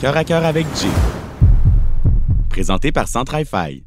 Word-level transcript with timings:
Cœur 0.00 0.16
à 0.16 0.22
cœur 0.22 0.44
avec 0.44 0.64
Jay. 0.76 0.88
Présenté 2.48 2.92
par 2.92 3.08
Centrify. 3.08 3.82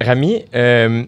Rami, 0.00 0.42
euh, 0.54 1.04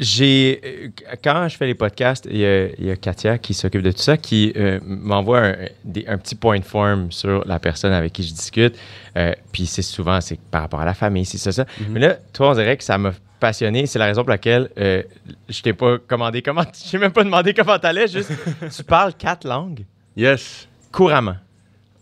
j'ai 0.00 0.60
euh, 0.64 0.88
quand 1.22 1.46
je 1.48 1.56
fais 1.56 1.66
les 1.66 1.76
podcasts, 1.76 2.26
il 2.28 2.38
y 2.38 2.44
a, 2.44 2.66
il 2.66 2.86
y 2.86 2.90
a 2.90 2.96
Katia 2.96 3.38
qui 3.38 3.54
s'occupe 3.54 3.82
de 3.82 3.92
tout 3.92 3.98
ça, 3.98 4.16
qui 4.16 4.52
euh, 4.56 4.80
m'envoie 4.82 5.38
un, 5.38 6.18
petit 6.18 6.34
point 6.34 6.58
de 6.58 6.64
forme 6.64 7.12
sur 7.12 7.44
la 7.46 7.60
personne 7.60 7.92
avec 7.92 8.12
qui 8.12 8.24
je 8.24 8.32
discute. 8.32 8.76
Euh, 9.16 9.32
puis 9.52 9.66
c'est 9.66 9.82
souvent 9.82 10.20
c'est 10.20 10.40
par 10.40 10.62
rapport 10.62 10.80
à 10.80 10.84
la 10.84 10.94
famille, 10.94 11.24
c'est 11.24 11.38
ça, 11.38 11.52
ça. 11.52 11.66
Mais 11.90 12.00
là, 12.00 12.16
toi, 12.32 12.50
on 12.50 12.54
dirait 12.54 12.76
que 12.76 12.84
ça 12.84 12.98
m'a 12.98 13.12
passionné. 13.38 13.86
C'est 13.86 14.00
la 14.00 14.06
raison 14.06 14.22
pour 14.22 14.30
laquelle 14.30 14.70
euh, 14.76 15.04
je 15.48 15.62
t'ai 15.62 15.72
pas 15.72 15.98
commandé 15.98 16.42
comment. 16.42 16.64
Je 16.84 16.90
t'ai 16.90 16.98
même 16.98 17.12
pas 17.12 17.22
demandé 17.22 17.54
comment 17.54 17.78
t'allais. 17.78 18.08
Juste, 18.08 18.32
tu 18.76 18.82
parles 18.82 19.14
quatre 19.14 19.46
langues? 19.46 19.84
Yes. 20.16 20.66
couramment. 20.90 21.36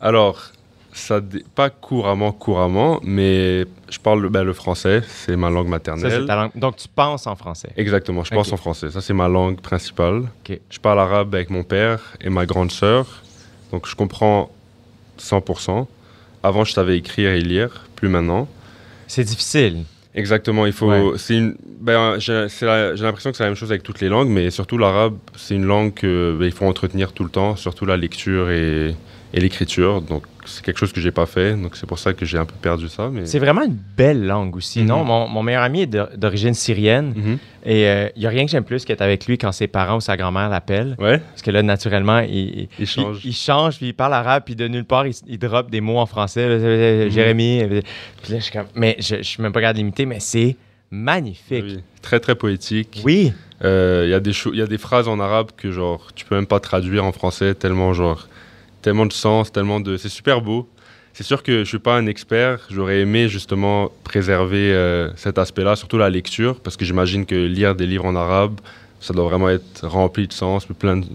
Alors, 0.00 0.52
ça 0.98 1.20
pas 1.54 1.70
couramment, 1.70 2.32
couramment, 2.32 3.00
mais 3.02 3.64
je 3.90 3.98
parle 3.98 4.22
le- 4.22 4.28
ben, 4.28 4.42
le 4.44 4.52
français, 4.52 5.02
c'est 5.06 5.36
ma 5.36 5.50
langue 5.50 5.68
maternelle. 5.68 6.10
c'est 6.10 6.26
ta 6.26 6.36
langue. 6.36 6.50
Donc 6.54 6.76
tu 6.76 6.88
penses 6.88 7.26
en 7.26 7.36
français. 7.36 7.70
Exactement, 7.76 8.24
je 8.24 8.30
pense 8.30 8.52
en 8.52 8.56
français. 8.56 8.90
Ça, 8.90 9.00
c'est 9.00 9.14
ma 9.14 9.28
langue 9.28 9.60
principale. 9.60 10.22
Je 10.70 10.78
parle 10.78 11.00
arabe 11.00 11.34
avec 11.34 11.50
mon 11.50 11.62
père 11.64 12.00
et 12.20 12.30
ma 12.30 12.46
grande 12.46 12.70
sœur, 12.72 13.22
donc 13.72 13.86
je 13.86 13.94
comprends 13.94 14.50
100%. 15.18 15.86
Avant, 16.42 16.64
je 16.64 16.72
savais 16.72 16.96
écrire 16.98 17.30
et 17.30 17.40
lire, 17.40 17.86
plus 17.96 18.08
maintenant. 18.08 18.48
C'est 19.06 19.24
difficile. 19.24 19.84
Exactement, 20.14 20.64
il 20.66 20.72
faut. 20.72 20.88
Ouais. 20.88 21.18
C'est 21.18 21.36
une. 21.36 21.56
Ben, 21.80 22.18
j'ai 22.18 22.32
l'impression 22.64 23.30
que 23.30 23.36
c'est 23.36 23.42
la 23.44 23.50
même 23.50 23.54
chose 23.56 23.70
avec 23.70 23.82
toutes 23.82 24.00
les 24.00 24.08
langues, 24.08 24.28
mais 24.28 24.50
surtout 24.50 24.78
l'arabe, 24.78 25.16
c'est 25.36 25.54
une 25.54 25.66
langue 25.66 25.92
que 25.92 26.34
ben, 26.38 26.50
faut 26.50 26.64
entretenir 26.66 27.12
tout 27.12 27.22
le 27.24 27.28
temps, 27.30 27.54
surtout 27.56 27.84
la 27.84 27.96
lecture 27.98 28.48
et, 28.50 28.94
et 29.34 29.40
l'écriture. 29.40 30.00
Donc 30.00 30.22
c'est 30.46 30.64
quelque 30.64 30.78
chose 30.78 30.92
que 30.92 31.00
j'ai 31.00 31.10
pas 31.10 31.26
fait, 31.26 31.54
donc 31.54 31.76
c'est 31.76 31.86
pour 31.86 31.98
ça 31.98 32.12
que 32.12 32.24
j'ai 32.24 32.38
un 32.38 32.44
peu 32.44 32.54
perdu 32.60 32.88
ça. 32.88 33.08
Mais 33.12 33.26
C'est 33.26 33.38
vraiment 33.38 33.62
une 33.62 33.76
belle 33.96 34.26
langue 34.26 34.56
aussi, 34.56 34.80
Mhm. 34.80 34.86
non? 34.86 35.04
Mon, 35.04 35.28
mon 35.28 35.42
meilleur 35.42 35.62
ami 35.62 35.82
est 35.82 35.86
d'origine 36.16 36.54
syrienne 36.54 37.12
Mhm. 37.16 37.38
et 37.64 37.82
il 38.16 38.20
n'y 38.20 38.26
a 38.26 38.30
rien 38.30 38.44
que 38.44 38.50
j'aime 38.50 38.64
plus 38.64 38.84
qu'être 38.84 39.02
avec 39.02 39.26
lui 39.26 39.38
quand 39.38 39.52
ses 39.52 39.66
parents 39.66 39.96
ou 39.96 40.00
sa 40.00 40.16
grand-mère 40.16 40.48
l'appellent. 40.48 40.96
ouais, 40.98 41.18
Parce 41.18 41.42
que 41.42 41.50
là, 41.50 41.62
naturellement, 41.62 42.20
il, 42.20 42.68
il 42.78 42.86
change. 42.86 43.20
il, 43.24 43.30
il 43.30 43.34
change, 43.34 43.76
puis 43.78 43.86
il 43.88 43.94
parle 43.94 44.14
arabe, 44.14 44.42
puis 44.46 44.54
de 44.56 44.68
nulle 44.68 44.84
part, 44.84 45.06
il, 45.06 45.14
il 45.26 45.38
drop 45.38 45.70
des 45.70 45.80
mots 45.80 45.98
en 45.98 46.06
français. 46.06 46.48
là, 46.48 46.54
euh, 46.54 47.04
Mhm. 47.06 47.10
Jérémy. 47.10 47.62
euh, 47.62 47.80
Puis 48.22 48.32
là, 48.32 48.38
je 48.38 48.44
suis 48.44 48.52
comme. 48.52 48.66
Mais 48.74 48.96
je, 48.98 49.16
je 49.16 49.22
suis 49.22 49.42
même 49.42 49.52
pas 49.52 49.60
capable 49.60 49.78
d'imiter, 49.78 50.06
mais 50.06 50.20
c'est 50.20 50.56
magnifique. 50.90 51.64
Oui, 51.66 51.78
Très 52.02 52.20
très 52.20 52.34
poétique. 52.34 53.02
Oui. 53.04 53.32
Euh, 53.64 54.02
Il 54.06 54.10
y 54.10 54.14
a 54.14 54.20
des 54.20 54.32
y 54.52 54.62
a 54.62 54.66
des 54.66 54.78
phrases 54.78 55.08
en 55.08 55.18
arabe 55.18 55.48
que 55.56 55.70
genre 55.70 56.08
tu 56.14 56.24
peux 56.24 56.34
même 56.34 56.46
pas 56.46 56.60
traduire 56.60 57.04
en 57.04 57.12
français 57.12 57.54
tellement 57.54 57.92
genre 57.94 58.28
tellement 58.86 59.06
de 59.06 59.12
sens, 59.12 59.50
tellement 59.50 59.80
de 59.80 59.96
c'est 59.96 60.08
super 60.08 60.40
beau. 60.40 60.68
C'est 61.12 61.24
sûr 61.24 61.42
que 61.42 61.64
je 61.64 61.68
suis 61.68 61.80
pas 61.80 61.96
un 61.96 62.06
expert, 62.06 62.60
j'aurais 62.70 63.00
aimé 63.00 63.28
justement 63.28 63.90
préserver 64.04 64.72
euh, 64.72 65.10
cet 65.16 65.38
aspect-là, 65.38 65.74
surtout 65.74 65.98
la 65.98 66.08
lecture 66.08 66.60
parce 66.60 66.76
que 66.76 66.84
j'imagine 66.84 67.26
que 67.26 67.34
lire 67.34 67.74
des 67.74 67.84
livres 67.84 68.04
en 68.04 68.14
arabe, 68.14 68.60
ça 69.00 69.12
doit 69.12 69.24
vraiment 69.24 69.48
être 69.48 69.88
rempli 69.88 70.28
de 70.28 70.32
sens, 70.32 70.66
plein 70.78 70.98
de... 70.98 71.06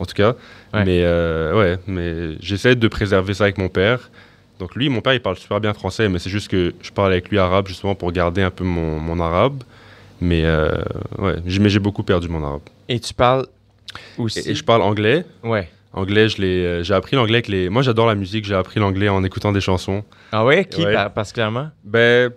en 0.00 0.06
tout 0.06 0.14
cas. 0.14 0.34
Ouais. 0.74 0.84
Mais 0.84 1.02
euh, 1.04 1.56
ouais, 1.56 1.78
mais 1.86 2.36
j'essaie 2.40 2.74
de 2.74 2.88
préserver 2.88 3.34
ça 3.34 3.44
avec 3.44 3.58
mon 3.58 3.68
père. 3.68 4.10
Donc 4.58 4.74
lui, 4.74 4.88
mon 4.88 5.00
père, 5.00 5.14
il 5.14 5.20
parle 5.20 5.36
super 5.36 5.60
bien 5.60 5.72
français, 5.72 6.08
mais 6.08 6.18
c'est 6.18 6.30
juste 6.30 6.48
que 6.48 6.74
je 6.82 6.90
parle 6.90 7.12
avec 7.12 7.28
lui 7.28 7.38
arabe 7.38 7.68
justement 7.68 7.94
pour 7.94 8.10
garder 8.10 8.42
un 8.42 8.50
peu 8.50 8.64
mon, 8.64 8.98
mon 8.98 9.20
arabe. 9.20 9.62
Mais 10.20 10.42
euh, 10.44 10.72
ouais, 11.18 11.36
j'ai 11.46 11.78
beaucoup 11.78 12.02
perdu 12.02 12.28
mon 12.28 12.42
arabe. 12.42 12.66
Et 12.88 12.98
tu 12.98 13.14
parles 13.14 13.46
aussi. 14.18 14.40
Et, 14.40 14.50
et 14.50 14.54
je 14.56 14.64
parle 14.64 14.82
anglais. 14.82 15.24
Ouais. 15.44 15.68
Anglais, 15.92 16.28
je 16.28 16.40
l'ai, 16.40 16.64
euh, 16.64 16.82
j'ai 16.84 16.94
appris 16.94 17.16
l'anglais 17.16 17.36
avec 17.36 17.48
les. 17.48 17.68
Moi, 17.68 17.82
j'adore 17.82 18.06
la 18.06 18.14
musique. 18.14 18.44
J'ai 18.44 18.54
appris 18.54 18.78
l'anglais 18.78 19.08
en 19.08 19.24
écoutant 19.24 19.50
des 19.52 19.60
chansons. 19.60 20.04
Ah 20.32 20.44
ouais? 20.44 20.64
Qui 20.64 20.84
Ouais. 20.84 20.94
par- 20.94 21.12
particulièrement? 21.12 21.70
Ben, 21.84 22.30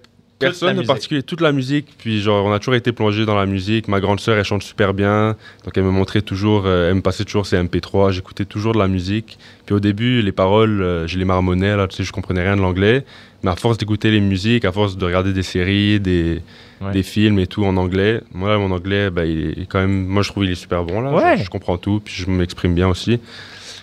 personne 0.44 0.78
de 0.78 0.82
particulier, 0.86 1.24
toute 1.24 1.42
la 1.42 1.52
musique. 1.52 1.88
Puis 1.98 2.22
genre, 2.22 2.46
on 2.46 2.52
a 2.54 2.60
toujours 2.60 2.76
été 2.76 2.92
plongé 2.92 3.26
dans 3.26 3.36
la 3.36 3.46
musique. 3.46 3.88
Ma 3.88 4.00
grande 4.00 4.20
sœur, 4.20 4.38
elle 4.38 4.44
chante 4.44 4.64
super 4.64 4.94
bien. 4.94 5.36
Donc 5.64 5.78
elle 5.78 5.84
me 5.84 5.92
montrait 5.92 6.22
toujours, 6.22 6.64
euh, 6.66 6.90
elle 6.90 6.96
me 6.96 7.02
passait 7.02 7.26
toujours 7.26 7.46
ses 7.46 7.58
MP3. 7.58 8.12
J'écoutais 8.12 8.46
toujours 8.46 8.74
de 8.74 8.80
la 8.80 8.88
musique. 8.88 9.38
Puis 9.66 9.76
au 9.76 9.80
début, 9.80 10.22
les 10.22 10.32
paroles, 10.32 10.82
euh, 10.82 11.08
je 11.08 11.18
les 11.18 11.26
marmonnais 11.26 11.76
là. 11.76 11.88
Tu 11.88 11.98
sais, 11.98 12.04
je 12.04 12.12
comprenais 12.12 12.42
rien 12.44 12.56
de 12.56 12.62
l'anglais. 12.62 13.06
Mais 13.44 13.52
à 13.52 13.56
force 13.56 13.78
d'écouter 13.78 14.10
les 14.12 14.22
musiques, 14.22 14.64
à 14.66 14.72
force 14.72 14.96
de 14.98 15.06
regarder 15.06 15.34
des 15.34 15.44
séries, 15.44 16.00
des, 16.00 16.42
Ouais. 16.82 16.92
des 16.92 17.04
films 17.04 17.40
et 17.40 17.48
tout 17.48 17.64
en 17.64 17.78
anglais, 17.78 18.20
moi, 18.34 18.50
là, 18.50 18.58
mon 18.58 18.70
anglais, 18.72 19.10
ben, 19.10 19.24
il 19.24 19.62
est 19.62 19.66
quand 19.70 19.80
même. 19.80 20.06
Moi, 20.06 20.22
je 20.22 20.30
trouve 20.30 20.44
qu'il 20.44 20.52
est 20.52 20.56
super 20.56 20.84
bon 20.84 21.00
là. 21.02 21.14
Ouais. 21.14 21.38
Je, 21.38 21.44
je 21.46 21.50
comprends 21.50 21.78
tout. 21.78 22.02
Puis 22.04 22.14
je 22.14 22.30
m'exprime 22.30 22.74
bien 22.76 22.90
aussi. 22.90 23.20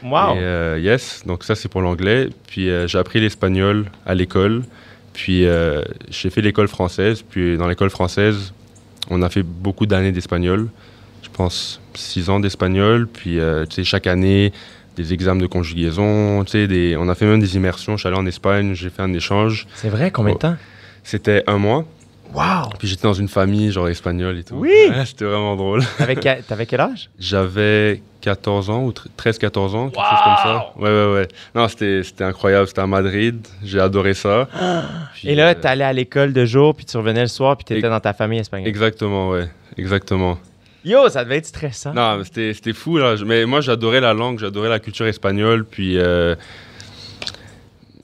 Wow! 0.03 0.35
Et, 0.35 0.39
euh, 0.39 0.79
yes, 0.83 1.23
donc 1.27 1.45
ça 1.45 1.55
c'est 1.55 1.69
pour 1.69 1.83
l'anglais. 1.83 2.29
Puis 2.47 2.71
euh, 2.71 2.87
j'ai 2.89 2.99
appris 2.99 3.21
l'espagnol 3.21 3.87
à 4.07 4.15
l'école. 4.15 4.63
Puis 5.13 5.47
euh, 5.47 5.83
j'ai 6.09 6.31
fait 6.31 6.41
l'école 6.41 6.69
française. 6.69 7.23
Puis 7.23 7.57
dans 7.57 7.69
l'école 7.69 7.91
française, 7.91 8.53
on 9.11 9.23
a 9.23 9.29
fait 9.29 9.43
beaucoup 9.43 9.87
d'années 9.87 10.13
d'espagnol. 10.13 10.69
Je 11.23 11.29
pense 11.33 11.81
six 11.95 12.31
ans 12.31 12.41
d'espagnol. 12.41 13.07
Puis 13.07 13.39
euh, 13.39 13.65
chaque 13.83 14.07
année, 14.07 14.53
des 14.97 15.13
examens 15.13 15.41
de 15.41 15.47
conjugaison. 15.47 16.43
Des... 16.43 16.97
on 16.99 17.09
a 17.09 17.15
fait 17.15 17.27
même 17.27 17.41
des 17.41 17.57
immersions. 17.57 17.97
Je 17.97 18.01
suis 18.01 18.09
allé 18.09 18.17
en 18.17 18.27
Espagne, 18.27 18.75
j'ai 18.75 18.91
fait 18.91 19.03
un 19.03 19.13
échange. 19.13 19.67
C'est 19.75 19.89
vrai, 19.89 20.11
combien 20.11 20.35
de 20.35 20.39
temps? 20.39 20.57
C'était 21.03 21.43
un 21.47 21.59
mois. 21.59 21.87
Wow! 22.33 22.71
Puis 22.79 22.89
j'étais 22.89 23.03
dans 23.03 23.13
une 23.15 23.29
famille 23.29 23.71
genre 23.73 23.89
espagnole 23.89 24.39
et 24.39 24.45
tout. 24.45 24.55
Oui! 24.57 24.71
Ouais, 24.89 25.05
C'était 25.05 25.25
vraiment 25.25 25.57
drôle. 25.57 25.83
T'avais 25.99 26.17
que- 26.17 26.41
t'avais 26.43 26.67
quel 26.67 26.81
âge? 26.81 27.11
J'avais 27.19 28.03
14 28.21 28.71
ans 28.71 28.85
ou 28.85 28.93
13-14 28.93 29.75
ans, 29.75 29.89
quelque 29.91 30.05
chose 30.05 30.19
comme 30.25 30.37
ça. 30.43 30.73
Ouais, 30.77 30.89
ouais, 30.91 31.13
ouais. 31.15 31.29
Non, 31.55 31.67
c'était 31.69 32.03
c'était 32.05 32.25
incroyable. 32.25 32.69
C'était 32.69 32.83
à 32.83 32.87
Madrid. 32.87 33.47
J'ai 33.65 33.81
adoré 33.81 34.15
ça. 34.15 34.49
Puis, 35.15 35.29
Et 35.29 35.35
là, 35.35 35.49
euh, 35.51 35.55
t'allais 35.55 35.85
à 35.85 35.93
l'école 35.93 36.33
de 36.33 36.45
jour, 36.45 36.75
puis 36.75 36.85
tu 36.85 36.97
revenais 36.97 37.23
le 37.23 37.29
soir, 37.29 37.57
puis 37.57 37.65
t'étais 37.65 37.89
dans 37.89 38.01
ta 38.01 38.13
famille 38.13 38.39
espagnole. 38.41 38.69
Exactement, 38.69 39.31
ouais. 39.31 39.49
Exactement. 39.77 40.39
Yo, 40.85 41.09
ça 41.11 41.25
devait 41.25 41.37
être 41.39 41.47
stressant. 41.47 41.93
Non, 41.93 42.23
c'était 42.25 42.55
c'était 42.55 42.73
fou, 42.73 42.97
là. 42.97 43.15
Mais 43.27 43.45
moi, 43.45 43.61
j'adorais 43.61 44.01
la 44.01 44.15
langue, 44.15 44.39
j'adorais 44.39 44.69
la 44.71 44.79
culture 44.79 45.07
espagnole. 45.07 45.65
Puis, 45.65 45.99
euh, 45.99 46.35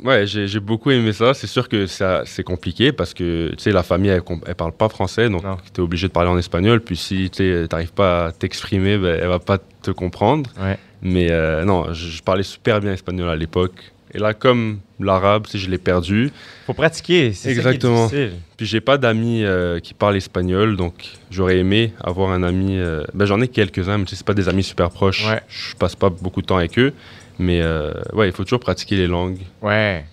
ouais, 0.04 0.26
j'ai 0.26 0.60
beaucoup 0.60 0.90
aimé 0.90 1.12
ça. 1.12 1.34
C'est 1.34 1.46
sûr 1.46 1.68
que 1.68 1.86
c'est 1.86 2.42
compliqué 2.44 2.92
parce 2.92 3.14
que, 3.14 3.50
tu 3.50 3.62
sais, 3.64 3.72
la 3.72 3.82
famille, 3.82 4.10
elle, 4.10 4.22
elle 4.46 4.54
parle 4.54 4.72
pas 4.72 4.88
français. 4.88 5.28
Donc, 5.28 5.42
tu 5.74 5.80
es 5.80 5.84
obligé 5.84 6.08
de 6.08 6.12
parler 6.12 6.30
en 6.30 6.38
espagnol. 6.38 6.80
Puis, 6.80 6.96
si 6.96 7.30
tu 7.30 7.66
n'arrives 7.70 7.92
pas 7.92 8.26
à 8.26 8.32
t'exprimer, 8.32 8.98
ben, 8.98 9.18
elle 9.20 9.28
va 9.28 9.38
pas 9.38 9.58
te 9.82 9.90
comprendre. 9.90 10.50
Ouais. 10.60 10.78
Mais 11.02 11.30
euh, 11.30 11.64
non, 11.64 11.92
je, 11.92 12.08
je 12.08 12.22
parlais 12.22 12.42
super 12.42 12.80
bien 12.80 12.92
espagnol 12.92 13.28
à 13.28 13.36
l'époque. 13.36 13.92
Et 14.14 14.18
là, 14.18 14.32
comme 14.32 14.78
l'arabe, 14.98 15.46
si 15.46 15.58
je 15.58 15.68
l'ai 15.68 15.76
perdu. 15.78 16.30
Faut 16.64 16.72
pratiquer, 16.72 17.32
c'est 17.32 17.50
Exactement. 17.50 18.08
ça 18.08 18.14
qui 18.14 18.16
est 18.16 18.24
difficile. 18.26 18.40
Puis 18.56 18.66
j'ai 18.66 18.80
pas 18.80 18.96
d'amis 18.96 19.44
euh, 19.44 19.78
qui 19.78 19.92
parlent 19.92 20.16
espagnol, 20.16 20.76
donc 20.76 20.94
j'aurais 21.30 21.58
aimé 21.58 21.92
avoir 22.02 22.30
un 22.30 22.42
ami. 22.42 22.78
euh, 22.78 23.04
Ben 23.12 23.26
j'en 23.26 23.40
ai 23.42 23.48
quelques-uns, 23.48 23.98
mais 23.98 24.04
c'est 24.08 24.24
pas 24.24 24.32
des 24.32 24.48
amis 24.48 24.62
super 24.62 24.88
proches. 24.90 25.26
Ouais. 25.28 25.40
Je 25.48 25.74
passe 25.74 25.96
pas 25.96 26.08
beaucoup 26.08 26.40
de 26.40 26.46
temps 26.46 26.56
avec 26.56 26.78
eux. 26.78 26.94
Mais 27.38 27.60
euh, 27.62 27.92
ouais, 28.12 28.28
il 28.28 28.32
faut 28.32 28.44
toujours 28.44 28.60
pratiquer 28.60 28.96
les 28.96 29.06
langues. 29.06 29.38
Ouais. 29.62 30.04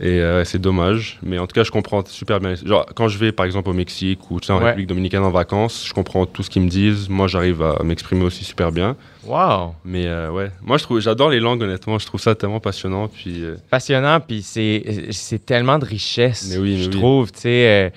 Et 0.00 0.20
euh, 0.20 0.44
c'est 0.44 0.58
dommage. 0.60 1.18
Mais 1.22 1.38
en 1.38 1.46
tout 1.46 1.52
cas, 1.54 1.62
je 1.64 1.70
comprends 1.70 2.02
super 2.06 2.40
bien. 2.40 2.54
Genre, 2.54 2.86
quand 2.94 3.08
je 3.08 3.18
vais 3.18 3.32
par 3.32 3.44
exemple 3.44 3.68
au 3.68 3.72
Mexique 3.72 4.30
ou 4.30 4.40
tu 4.40 4.46
sais, 4.46 4.52
en 4.52 4.58
Ouais. 4.58 4.66
République 4.66 4.86
dominicaine 4.88 5.22
en 5.22 5.30
vacances, 5.30 5.84
je 5.86 5.92
comprends 5.92 6.24
tout 6.26 6.42
ce 6.42 6.48
qu'ils 6.48 6.62
me 6.62 6.68
disent. 6.68 7.08
Moi, 7.08 7.26
j'arrive 7.28 7.60
à 7.62 7.82
m'exprimer 7.82 8.24
aussi 8.24 8.44
super 8.44 8.72
bien. 8.72 8.96
Wow. 9.26 9.74
Mais 9.84 10.06
euh, 10.06 10.30
ouais, 10.30 10.50
moi, 10.62 10.78
je 10.78 10.84
trouve, 10.84 11.00
j'adore 11.00 11.28
les 11.28 11.40
langues, 11.40 11.62
honnêtement. 11.62 11.98
Je 11.98 12.06
trouve 12.06 12.20
ça 12.20 12.34
tellement 12.34 12.60
passionnant. 12.60 13.08
Puis. 13.08 13.44
euh, 13.44 13.56
Passionnant, 13.68 14.20
puis 14.20 14.42
c'est 14.42 15.44
tellement 15.44 15.78
de 15.78 15.84
richesse, 15.84 16.48
Mais 16.50 16.58
oui, 16.58 16.76
mais 16.76 16.82
je 16.84 16.88
oui. 16.88 16.96
trouve, 16.96 17.32
tu 17.32 17.40
sais. 17.40 17.92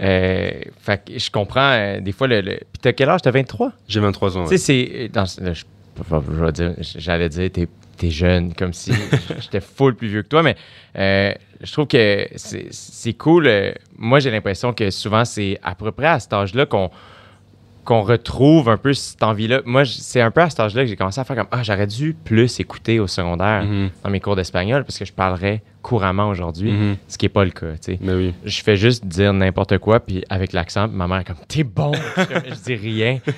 euh, 0.00 0.50
fait 0.80 1.04
que 1.06 1.18
je 1.18 1.30
comprends, 1.30 1.98
des 2.00 2.12
fois, 2.12 2.26
le, 2.26 2.40
le... 2.42 2.52
Puis 2.56 2.80
t'as 2.82 2.92
quel 2.92 3.08
âge? 3.08 3.22
T'as 3.22 3.30
23? 3.30 3.72
J'ai 3.88 4.00
23 4.00 4.36
ans. 4.36 4.44
Tu 4.44 4.50
ouais. 4.50 4.58
sais, 4.58 5.08
c'est... 5.10 5.10
j'allais 6.98 7.28
dire, 7.28 7.50
t'es 7.50 7.66
t'es 7.96 8.10
jeune, 8.10 8.54
comme 8.54 8.72
si 8.72 8.92
j'étais 9.40 9.60
full 9.60 9.94
plus 9.94 10.08
vieux 10.08 10.22
que 10.22 10.28
toi, 10.28 10.42
mais 10.42 10.56
euh, 10.98 11.32
je 11.62 11.72
trouve 11.72 11.86
que 11.86 12.26
c'est- 12.36 13.12
cool. 13.14 13.46
euh, 13.46 13.72
moi, 13.96 14.18
j'ai 14.20 14.30
l'impression 14.30 14.72
que 14.72 14.90
souvent, 14.90 15.24
c'est 15.24 15.58
à 15.62 15.74
peu 15.74 15.90
près 15.92 16.06
à 16.08 16.20
cet 16.20 16.32
âge-là 16.32 16.66
qu'on 16.66 16.90
qu'on 17.84 18.02
retrouve 18.02 18.68
un 18.68 18.78
peu 18.78 18.92
cette 18.92 19.22
envie-là. 19.22 19.60
Moi, 19.64 19.84
c'est 19.84 20.20
un 20.20 20.32
peu 20.32 20.40
à 20.40 20.50
cet 20.50 20.58
âge-là 20.58 20.82
que 20.82 20.88
j'ai 20.88 20.96
commencé 20.96 21.20
à 21.20 21.24
faire 21.24 21.36
comme 21.36 21.46
Ah, 21.52 21.62
j'aurais 21.62 21.86
dû 21.86 22.14
plus 22.14 22.58
écouter 22.58 22.98
au 22.98 23.06
secondaire 23.06 23.62
Mhm. 23.62 23.90
dans 24.02 24.10
mes 24.10 24.18
cours 24.18 24.34
d'espagnol 24.34 24.82
parce 24.82 24.98
que 24.98 25.04
je 25.04 25.12
parlerais 25.12 25.62
couramment 25.82 26.28
aujourd'hui, 26.28 26.72
Mhm. 26.72 26.96
ce 27.06 27.16
qui 27.16 27.26
n'est 27.26 27.30
pas 27.30 27.44
le 27.44 27.52
cas. 27.52 27.74
tu 27.74 27.92
sais. 27.92 27.98
Mais 28.00 28.12
oui. 28.14 28.34
Je 28.44 28.60
fais 28.60 28.74
juste 28.76 29.06
dire 29.06 29.32
n'importe 29.32 29.78
quoi, 29.78 30.00
puis 30.00 30.24
avec 30.28 30.52
l'accent, 30.52 30.88
ma 30.88 31.06
mère 31.06 31.18
est 31.18 31.24
comme 31.24 31.36
T'es 31.46 31.62
bon 31.62 31.92
Je 32.16 32.64
dis 32.64 32.74
rien. 32.74 33.20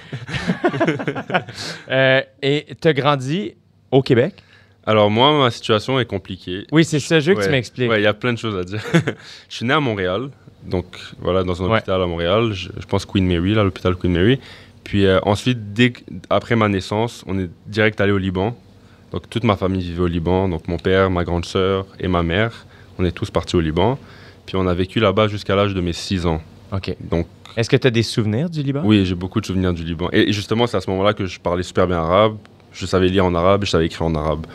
Euh, 1.91 2.23
et 2.43 2.67
tu 2.81 2.89
as 2.89 2.93
grandi 2.93 3.55
au 3.91 4.03
Québec? 4.03 4.35
Alors 4.89 5.11
moi, 5.11 5.39
ma 5.39 5.51
situation 5.51 6.01
est 6.01 6.07
compliquée. 6.07 6.67
Oui, 6.73 6.83
c'est 6.83 6.99
ça, 6.99 7.21
je 7.21 7.29
veux 7.31 7.35
que 7.37 7.41
tu 7.43 7.47
Ouais. 7.47 7.53
m'expliques. 7.53 7.91
Ouais, 7.91 8.01
il 8.01 8.05
y 8.05 8.07
a 8.07 8.15
plein 8.15 8.33
de 8.33 8.39
choses 8.39 8.57
à 8.57 8.65
dire. 8.65 8.81
je 9.51 9.55
suis 9.55 9.67
né 9.67 9.75
à 9.75 9.81
Montréal, 9.81 10.31
donc 10.65 10.87
voilà, 11.21 11.45
dans 11.45 11.63
un 11.63 11.67
Ouais. 11.69 11.77
hôpital 11.77 12.01
à 12.01 12.07
Montréal. 12.07 12.53
Je, 12.55 12.71
je 12.81 12.87
pense 12.87 13.05
Queen 13.05 13.27
Mary, 13.27 13.53
là, 13.55 13.65
l'hôpital 13.65 13.95
Queen 13.97 14.13
Mary. 14.15 14.41
Puis 14.85 15.05
euh, 15.05 15.19
ensuite, 15.25 15.75
dès 15.75 15.93
après 16.31 16.57
ma 16.57 16.69
naissance, 16.71 17.23
on 17.27 17.39
est 17.39 17.51
direct 17.67 18.01
allé 18.01 18.13
au 18.13 18.19
Liban. 18.19 18.57
Donc 19.13 19.29
toute 19.29 19.45
ma 19.45 19.57
famille 19.57 19.83
vivait 19.83 20.01
au 20.01 20.07
Liban, 20.07 20.49
donc 20.49 20.67
mon 20.69 20.79
père, 20.79 21.11
ma 21.11 21.23
grande 21.23 21.45
sœur 21.45 21.85
et 22.01 22.09
ma 22.09 22.23
mère, 22.23 22.65
on 22.99 23.05
est 23.05 23.13
tous 23.13 23.31
partis 23.31 23.57
au 23.57 23.61
Liban. 23.61 23.99
Puis 24.47 24.57
on 24.57 24.67
a 24.67 24.73
vécu 24.73 25.01
là-bas 25.01 25.29
jusqu'à 25.29 25.55
l'âge 25.55 25.75
de 25.75 25.83
mes 25.83 25.93
6 25.93 26.25
ans. 26.25 26.41
OK. 26.73 26.97
Donc 27.11 27.27
Est-ce 27.59 27.69
que 27.69 27.77
tu 27.77 27.87
as 27.87 27.91
des 27.91 28.03
souvenirs 28.03 28.49
du 28.49 28.63
Liban? 28.63 28.81
oui, 28.87 29.05
j'ai 29.05 29.15
beaucoup 29.15 29.43
de 29.43 29.47
souvenirs 29.47 29.75
du 29.75 29.85
Liban. 29.85 30.09
Et 30.15 30.33
justement, 30.33 30.67
c'est 30.67 30.79
à 30.79 30.81
ce 30.81 30.89
moment-là 30.89 31.13
que 31.13 31.27
je 31.27 31.39
parlais 31.39 31.63
super 31.63 31.87
bien 31.87 31.99
arabe. 31.99 32.39
Je 32.73 32.87
savais 32.87 33.09
lire 33.09 33.27
en 33.27 33.35
arabe, 33.35 33.65
je 33.67 33.71
savais 33.71 33.85
écrire 33.87 34.07
en 34.07 34.15
arabe. 34.15 34.47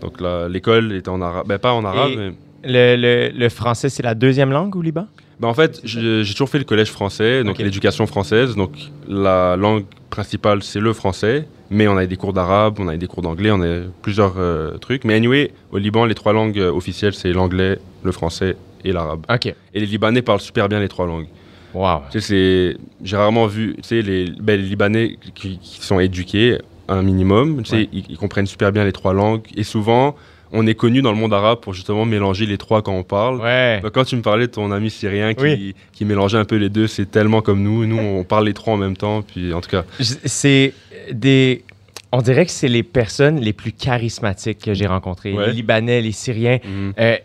Donc 0.00 0.14
l'école 0.50 0.92
était 0.92 1.08
en 1.08 1.20
arabe. 1.20 1.46
Ben 1.46 1.58
pas 1.58 1.72
en 1.72 1.84
arabe, 1.84 2.10
Et- 2.12 2.16
mais... 2.16 2.32
Le, 2.64 2.96
le- 2.96 3.38
le 3.38 3.48
français, 3.50 3.88
c'est 3.88 4.02
la 4.02 4.16
deuxième 4.16 4.50
langue 4.50 4.74
au 4.74 4.82
Liban? 4.82 5.06
Ben, 5.38 5.46
en 5.46 5.54
fait, 5.54 5.80
j'ai 5.84 6.24
toujours 6.32 6.48
fait 6.48 6.58
le 6.58 6.64
collège 6.64 6.90
français, 6.90 7.44
donc 7.44 7.58
l'éducation 7.58 8.04
française. 8.08 8.56
Donc 8.56 8.72
la 9.08 9.54
langue 9.56 9.84
principale, 10.10 10.62
c'est 10.64 10.80
le 10.80 10.92
français. 10.92 11.46
Mais 11.70 11.86
on 11.86 11.96
a 11.96 12.04
des 12.06 12.16
cours 12.16 12.32
d'arabe, 12.32 12.76
on 12.80 12.88
a 12.88 12.96
des 12.96 13.06
cours 13.06 13.22
d'anglais, 13.22 13.50
on 13.52 13.60
a 13.62 13.82
plusieurs 14.02 14.34
euh, 14.38 14.76
trucs. 14.78 15.04
Mais 15.04 15.14
anyway, 15.14 15.52
au 15.70 15.78
Liban, 15.78 16.04
les 16.06 16.14
trois 16.16 16.32
langues 16.32 16.58
euh, 16.58 16.72
officielles, 16.72 17.14
c'est 17.14 17.32
l'anglais, 17.32 17.78
le 18.02 18.10
français 18.10 18.56
et 18.84 18.90
l'arabe. 18.90 19.24
OK. 19.32 19.46
Et 19.46 19.54
les 19.80 19.86
Libanais 19.86 20.22
parlent 20.22 20.40
super 20.40 20.68
bien 20.68 20.80
les 20.80 20.88
trois 20.88 21.06
langues. 21.06 21.26
Wow. 21.74 22.00
Tu 22.10 22.20
sais, 22.20 22.26
c'est- 22.26 22.76
j'ai 23.04 23.16
rarement 23.16 23.46
vu, 23.46 23.74
tu 23.76 23.82
sais, 23.84 24.02
les, 24.02 24.32
ben, 24.40 24.58
les 24.60 24.66
Libanais 24.66 25.16
qui, 25.34 25.58
qui 25.58 25.80
sont 25.80 26.00
éduqués 26.00 26.58
un 26.88 27.02
minimum, 27.02 27.62
tu 27.62 27.70
sais, 27.70 27.76
Ouais. 27.76 27.88
ils, 27.92 28.04
ils 28.10 28.16
comprennent 28.16 28.46
super 28.46 28.72
bien 28.72 28.84
les 28.84 28.92
trois 28.92 29.12
langues. 29.12 29.42
Et 29.56 29.62
souvent, 29.62 30.16
on 30.52 30.66
est 30.66 30.74
connu 30.74 31.02
dans 31.02 31.12
le 31.12 31.18
monde 31.18 31.34
arabe 31.34 31.60
pour 31.60 31.74
justement 31.74 32.06
mélanger 32.06 32.46
les 32.46 32.56
trois 32.58 32.80
quand 32.80 32.92
on 32.94 33.02
parle. 33.02 33.40
Ouais. 33.40 33.80
Bah, 33.82 33.90
Quand 33.92 34.04
tu 34.04 34.16
me 34.16 34.22
parlais 34.22 34.46
de 34.46 34.52
ton 34.52 34.70
ami 34.72 34.88
syrien 34.90 35.34
qui, 35.34 35.42
Oui. 35.42 35.74
qui 35.92 36.04
mélangeait 36.06 36.38
un 36.38 36.46
peu 36.46 36.56
les 36.56 36.70
deux, 36.70 36.86
c'est 36.86 37.10
tellement 37.10 37.42
comme 37.42 37.62
nous. 37.62 37.84
Nous, 37.86 37.98
on 37.98 38.24
parle 38.24 38.46
les 38.46 38.54
trois 38.54 38.72
en 38.74 38.78
même 38.78 38.96
temps. 38.96 39.20
Puis 39.22 39.52
en 39.52 39.60
tout 39.60 39.68
cas, 39.70 39.84
C'est 40.00 40.72
des. 41.12 41.64
On 42.10 42.22
dirait 42.22 42.46
que 42.46 42.50
c'est 42.52 42.68
les 42.68 42.82
personnes 42.82 43.38
les 43.38 43.52
plus 43.52 43.72
charismatiques 43.72 44.60
que 44.64 44.72
j'ai 44.72 44.86
rencontrées. 44.86 45.34
Ouais. 45.34 45.48
Les 45.48 45.52
Libanais, 45.52 46.00
les 46.00 46.12
Syriens. 46.12 46.58
mhm. 46.64 46.94
Euh, 46.98 47.16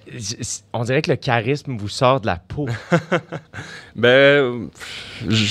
on 0.74 0.84
dirait 0.84 1.02
que 1.02 1.10
le 1.12 1.16
charisme 1.16 1.78
vous 1.78 1.88
sort 1.88 2.20
de 2.20 2.26
la 2.26 2.36
peau. 2.36 2.68
ben, 3.96 4.70
je, 5.30 5.46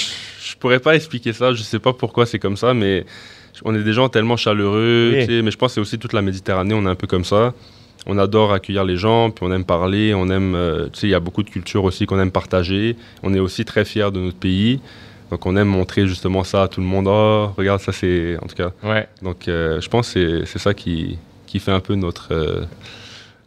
je 0.44 0.56
pourrais 0.58 0.80
pas 0.80 0.94
expliquer 0.96 1.32
ça. 1.32 1.52
Je 1.54 1.62
sais 1.62 1.78
pas 1.78 1.92
pourquoi 1.92 2.26
c'est 2.26 2.38
comme 2.38 2.56
ça, 2.58 2.74
mais 2.74 3.04
on 3.64 3.74
est 3.74 3.82
des 3.82 3.92
gens 3.92 4.08
tellement 4.08 4.36
chaleureux. 4.36 5.10
Oui. 5.14 5.42
mais 5.42 5.50
je 5.50 5.56
pense 5.56 5.70
que 5.70 5.74
c'est 5.74 5.80
aussi 5.80 5.98
toute 5.98 6.12
la 6.12 6.22
Méditerranée, 6.22 6.74
on 6.74 6.84
est 6.86 6.88
un 6.90 6.94
peu 6.94 7.06
comme 7.06 7.24
ça. 7.24 7.52
On 8.06 8.18
adore 8.18 8.52
accueillir 8.52 8.84
les 8.84 8.96
gens, 8.96 9.30
puis 9.30 9.44
on 9.48 9.52
aime 9.52 9.64
parler, 9.64 10.12
on 10.14 10.28
aime, 10.28 10.54
euh, 10.56 10.88
tu 10.92 11.00
sais, 11.00 11.06
il 11.06 11.10
y 11.10 11.14
a 11.14 11.20
beaucoup 11.20 11.44
de 11.44 11.50
cultures 11.50 11.84
aussi 11.84 12.04
qu'on 12.06 12.18
aime 12.18 12.32
partager. 12.32 12.96
On 13.22 13.32
est 13.32 13.38
aussi 13.38 13.64
très 13.64 13.84
fiers 13.84 14.10
de 14.10 14.18
notre 14.18 14.38
pays, 14.38 14.80
donc 15.30 15.46
on 15.46 15.56
aime 15.56 15.68
montrer 15.68 16.08
justement 16.08 16.42
ça 16.42 16.64
à 16.64 16.68
tout 16.68 16.80
le 16.80 16.86
monde. 16.86 17.06
Oh, 17.08 17.50
regarde, 17.56 17.80
ça 17.80 17.92
c'est, 17.92 18.36
en 18.42 18.46
tout 18.46 18.56
cas. 18.56 18.72
Ouais. 18.82 19.06
Donc 19.22 19.46
euh, 19.46 19.80
je 19.80 19.88
pense 19.88 20.14
que 20.14 20.44
c'est- 20.44 20.58
ça 20.58 20.74
qui, 20.74 21.16
qui 21.46 21.60
fait 21.60 21.70
un 21.70 21.80
peu 21.80 21.94
notre... 21.94 22.28
euh, 22.32 22.62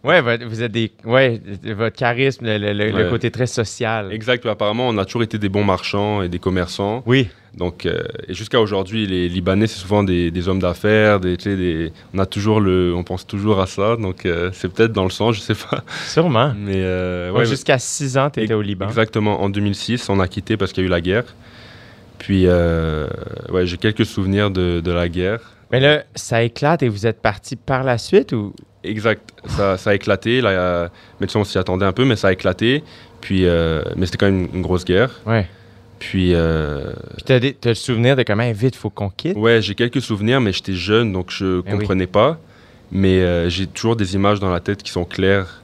Ouais, 0.05 0.21
vous 0.21 0.61
êtes 0.61 0.71
des. 0.71 0.91
Ouais, 1.03 1.41
votre 1.75 1.95
charisme, 1.95 2.45
le, 2.45 3.09
côté 3.09 3.31
très 3.31 3.47
social. 3.47 4.13
Exact, 4.13 4.45
apparemment 4.45 4.87
on 4.87 4.97
a 4.99 5.05
toujours 5.05 5.23
été 5.23 5.39
des 5.39 5.49
bons 5.49 5.63
marchands 5.63 6.21
et 6.21 6.29
des 6.29 6.37
commerçants. 6.37 7.01
Oui. 7.07 7.27
Donc, 7.57 7.85
euh, 7.85 8.03
et 8.27 8.33
jusqu'à 8.33 8.59
aujourd'hui, 8.59 9.07
les 9.07 9.29
Libanais, 9.29 9.67
c'est 9.67 9.79
souvent 9.79 10.03
des, 10.03 10.29
des 10.29 10.49
hommes 10.49 10.59
d'affaires, 10.59 11.21
des, 11.21 11.91
on 12.13 12.19
a 12.19 12.25
toujours 12.25 12.59
le, 12.59 12.93
on 12.93 13.03
pense 13.03 13.25
toujours 13.25 13.61
à 13.61 13.65
ça. 13.65 13.95
Donc, 13.95 14.25
euh, 14.25 14.49
c'est 14.51 14.67
peut-être 14.67 14.91
dans 14.91 15.05
le 15.05 15.09
sang, 15.09 15.31
je 15.31 15.39
sais 15.39 15.55
pas. 15.55 15.83
Sûrement. 16.07 16.53
Mais 16.57 16.73
euh, 16.75 17.31
Ouais, 17.31 17.45
Jusqu'à 17.45 17.79
6 17.79 18.17
ans, 18.17 18.29
tu 18.29 18.41
étais 18.41 18.53
au 18.53 18.61
Liban. 18.61 18.87
exactement. 18.87 19.41
En 19.41 19.49
2006, 19.49 20.09
on 20.09 20.19
a 20.19 20.27
quitté 20.27 20.57
parce 20.57 20.73
qu'il 20.73 20.83
y 20.83 20.85
a 20.85 20.87
eu 20.87 20.91
la 20.91 20.99
guerre. 21.01 21.23
Puis, 22.17 22.45
ouais, 22.47 23.65
j'ai 23.65 23.77
quelques 23.77 24.05
souvenirs 24.05 24.51
de, 24.51 24.81
de 24.81 24.91
la 24.91 25.07
guerre. 25.07 25.39
Mais 25.71 25.79
là, 25.79 26.03
ça 26.15 26.43
éclate 26.43 26.83
et 26.83 26.89
vous 26.89 27.07
êtes 27.07 27.21
parti 27.21 27.55
par 27.55 27.83
la 27.83 27.97
suite 27.97 28.33
ou? 28.33 28.53
Exact. 28.83 29.31
Ça, 29.47 29.77
ça 29.77 29.91
a 29.91 29.95
éclaté. 29.95 30.41
Là, 30.41 30.89
mais 31.19 31.27
on 31.35 31.43
s'y 31.43 31.57
attendait 31.57 31.85
un 31.85 31.91
peu, 31.93 32.03
mais 32.05 32.15
ça 32.15 32.27
a 32.27 32.33
éclaté. 32.33 32.83
Puis, 33.21 33.45
mais 33.95 34.05
c'était 34.05 34.17
quand 34.17 34.25
même 34.25 34.47
une, 34.51 34.55
une 34.57 34.61
grosse 34.61 34.83
guerre. 34.85 35.09
Ouais. 35.25 35.47
Puis, 35.99 36.33
euh, 36.33 36.91
Puis 37.15 37.23
t'as, 37.25 37.39
des- 37.39 37.53
t'as 37.53 37.69
le 37.69 37.75
souvenir 37.75 38.15
de 38.15 38.23
comment 38.23 38.49
vite, 38.51 38.75
faut 38.75 38.89
qu'on 38.89 39.09
quitte? 39.09 39.37
Ouais, 39.37 39.61
j'ai 39.61 39.75
quelques 39.75 40.01
souvenirs, 40.01 40.41
mais 40.41 40.51
j'étais 40.51 40.73
jeune, 40.73 41.11
donc 41.13 41.27
je 41.31 41.57
oui. 41.59 41.71
comprenais 41.71 42.07
pas. 42.07 42.37
Mais 42.91 43.19
euh, 43.21 43.49
j'ai 43.49 43.65
toujours 43.65 43.95
des 43.95 44.13
images 44.15 44.39
dans 44.39 44.51
la 44.51 44.59
tête 44.59 44.83
qui 44.83 44.91
sont 44.91 45.05
claires. 45.05 45.61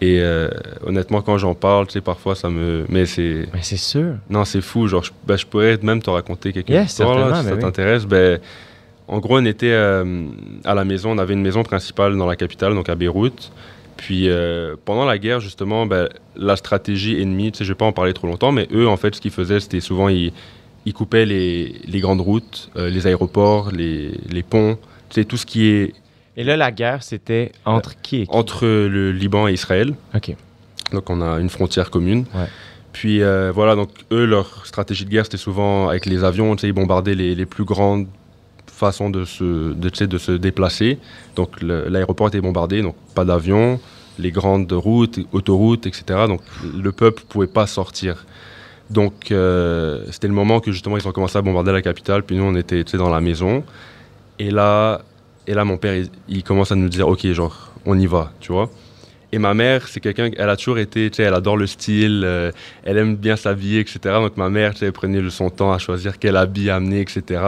Et 0.00 0.18
euh, 0.20 0.48
honnêtement, 0.84 1.22
quand 1.22 1.38
j'en 1.38 1.54
parle, 1.54 1.86
tu 1.86 1.92
sais, 1.94 2.00
parfois 2.00 2.34
ça 2.34 2.50
me. 2.50 2.84
Mais 2.88 3.06
c'est. 3.06 3.46
Mais 3.54 3.60
c'est 3.62 3.76
sûr. 3.76 4.14
Non, 4.28 4.44
c'est 4.44 4.60
fou. 4.60 4.88
Genre, 4.88 5.04
je, 5.04 5.12
ben, 5.26 5.36
je 5.36 5.46
pourrais 5.46 5.78
même 5.82 6.02
te 6.02 6.10
raconter 6.10 6.52
quelques 6.52 6.70
histoires, 6.70 7.16
là, 7.18 7.36
si 7.36 7.44
ben 7.44 7.48
ça 7.50 7.54
oui. 7.54 7.60
t'intéresse. 7.60 8.04
Ben, 8.04 8.40
en 9.06 9.18
gros, 9.20 9.38
on 9.38 9.44
était 9.44 9.70
euh, 9.70 10.26
à 10.64 10.74
la 10.74 10.84
maison. 10.84 11.12
On 11.12 11.18
avait 11.18 11.34
une 11.34 11.42
maison 11.42 11.62
principale 11.62 12.16
dans 12.16 12.26
la 12.26 12.34
capitale, 12.36 12.74
donc 12.74 12.88
à 12.88 12.96
Beyrouth. 12.96 13.52
Puis 13.96 14.28
euh, 14.28 14.76
pendant 14.84 15.04
la 15.04 15.18
guerre, 15.18 15.40
justement, 15.40 15.86
ben, 15.86 16.08
la 16.36 16.56
stratégie 16.56 17.20
ennemie, 17.20 17.52
je 17.58 17.64
vais 17.64 17.74
pas 17.74 17.84
en 17.84 17.92
parler 17.92 18.12
trop 18.12 18.26
longtemps, 18.26 18.52
mais 18.52 18.68
eux, 18.72 18.88
en 18.88 18.96
fait, 18.96 19.14
ce 19.14 19.20
qu'ils 19.20 19.30
faisaient, 19.30 19.60
c'était 19.60 19.80
souvent, 19.80 20.08
ils, 20.08 20.32
ils 20.86 20.92
coupaient 20.94 21.26
les, 21.26 21.80
les 21.86 22.00
grandes 22.00 22.20
routes, 22.20 22.70
euh, 22.76 22.90
les 22.90 23.06
aéroports, 23.06 23.70
les, 23.70 24.12
les 24.30 24.42
ponts, 24.42 24.78
tout 25.28 25.36
ce 25.36 25.46
qui 25.46 25.66
est 25.66 25.92
Et 26.36 26.44
là, 26.44 26.56
la 26.56 26.72
guerre, 26.72 27.02
c'était 27.02 27.52
entre 27.64 28.00
qui 28.00 28.22
et 28.22 28.26
qui? 28.26 28.32
entre 28.34 28.66
le 28.66 29.12
Liban 29.12 29.46
et 29.48 29.52
Israël. 29.52 29.94
OK. 30.14 30.34
Donc 30.92 31.08
on 31.10 31.20
a 31.20 31.38
une 31.38 31.50
frontière 31.50 31.90
commune. 31.90 32.24
Ouais. 32.34 32.46
Puis 32.92 33.22
euh, 33.22 33.52
voilà, 33.54 33.74
donc 33.74 33.90
eux, 34.10 34.24
leur 34.24 34.66
stratégie 34.66 35.04
de 35.04 35.10
guerre, 35.10 35.24
c'était 35.24 35.36
souvent 35.38 35.88
avec 35.88 36.06
les 36.06 36.24
avions, 36.24 36.54
ils 36.56 36.72
bombardaient 36.72 37.14
les, 37.14 37.34
les 37.34 37.46
plus 37.46 37.64
grandes 37.64 38.06
façons 38.66 39.10
de 39.10 39.24
se, 39.24 39.72
de, 39.74 40.06
de 40.06 40.18
se 40.18 40.32
déplacer. 40.32 40.98
Donc 41.36 41.62
l'aéroport 41.62 42.28
était 42.28 42.40
bombardé, 42.40 42.82
donc 42.82 42.96
pas 43.14 43.24
d'avion, 43.24 43.80
les 44.18 44.30
grandes 44.30 44.72
routes, 44.72 45.20
autoroutes, 45.32 45.86
etc. 45.86 46.02
Donc 46.26 46.40
le 46.64 46.92
peuple 46.92 47.22
pouvait 47.28 47.46
pas 47.46 47.66
sortir. 47.66 48.24
Donc 48.90 49.30
euh, 49.30 50.04
c'était 50.10 50.28
le 50.28 50.34
moment 50.34 50.60
que 50.60 50.70
justement 50.70 50.96
ils 50.98 51.06
ont 51.08 51.12
commencé 51.12 51.38
à 51.38 51.42
bombarder 51.42 51.72
la 51.72 51.82
capitale, 51.82 52.22
puis 52.22 52.36
nous 52.36 52.44
on 52.44 52.54
était 52.54 52.84
dans 52.94 53.08
la 53.08 53.20
maison. 53.20 53.64
Et 54.38 54.50
là, 54.50 55.02
et 55.46 55.54
là 55.54 55.64
mon 55.64 55.76
père, 55.76 56.04
il, 56.28 56.42
commence 56.42 56.72
à 56.72 56.76
nous 56.76 56.88
dire, 56.88 57.08
ok, 57.08 57.26
genre, 57.32 57.72
on 57.86 57.98
y 57.98 58.06
va, 58.06 58.32
tu 58.40 58.52
vois. 58.52 58.70
Et 59.34 59.38
ma 59.38 59.54
mère, 59.54 59.88
c'est 59.88 60.00
quelqu'un, 60.00 60.30
elle 60.36 60.50
a 60.50 60.56
toujours 60.56 60.78
été, 60.78 61.08
tu 61.10 61.16
sais, 61.16 61.22
elle 61.22 61.32
adore 61.32 61.56
le 61.56 61.66
style, 61.66 62.22
euh, 62.22 62.52
elle 62.84 62.98
aime 62.98 63.16
bien 63.16 63.36
s'habiller, 63.36 63.80
etc. 63.80 63.98
Donc 64.20 64.36
ma 64.36 64.50
mère, 64.50 64.74
tu 64.74 64.80
sais, 64.80 64.92
prenait 64.92 65.30
son 65.30 65.48
temps 65.48 65.72
à 65.72 65.78
choisir 65.78 66.18
quel 66.18 66.36
habit 66.36 66.68
amener, 66.68 67.00
etc. 67.00 67.40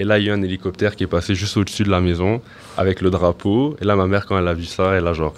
Et 0.00 0.04
là, 0.04 0.18
il 0.18 0.24
y 0.24 0.30
a 0.30 0.34
un 0.34 0.42
hélicoptère 0.42 0.96
qui 0.96 1.04
est 1.04 1.06
passé 1.06 1.34
juste 1.34 1.56
au-dessus 1.58 1.82
de 1.84 1.90
la 1.90 2.00
maison 2.00 2.40
avec 2.78 3.02
le 3.02 3.10
drapeau. 3.10 3.76
Et 3.82 3.84
là, 3.84 3.94
ma 3.96 4.06
mère, 4.06 4.24
quand 4.24 4.38
elle 4.38 4.48
a 4.48 4.54
vu 4.54 4.64
ça, 4.64 4.94
elle 4.94 5.06
a 5.06 5.12
genre, 5.12 5.34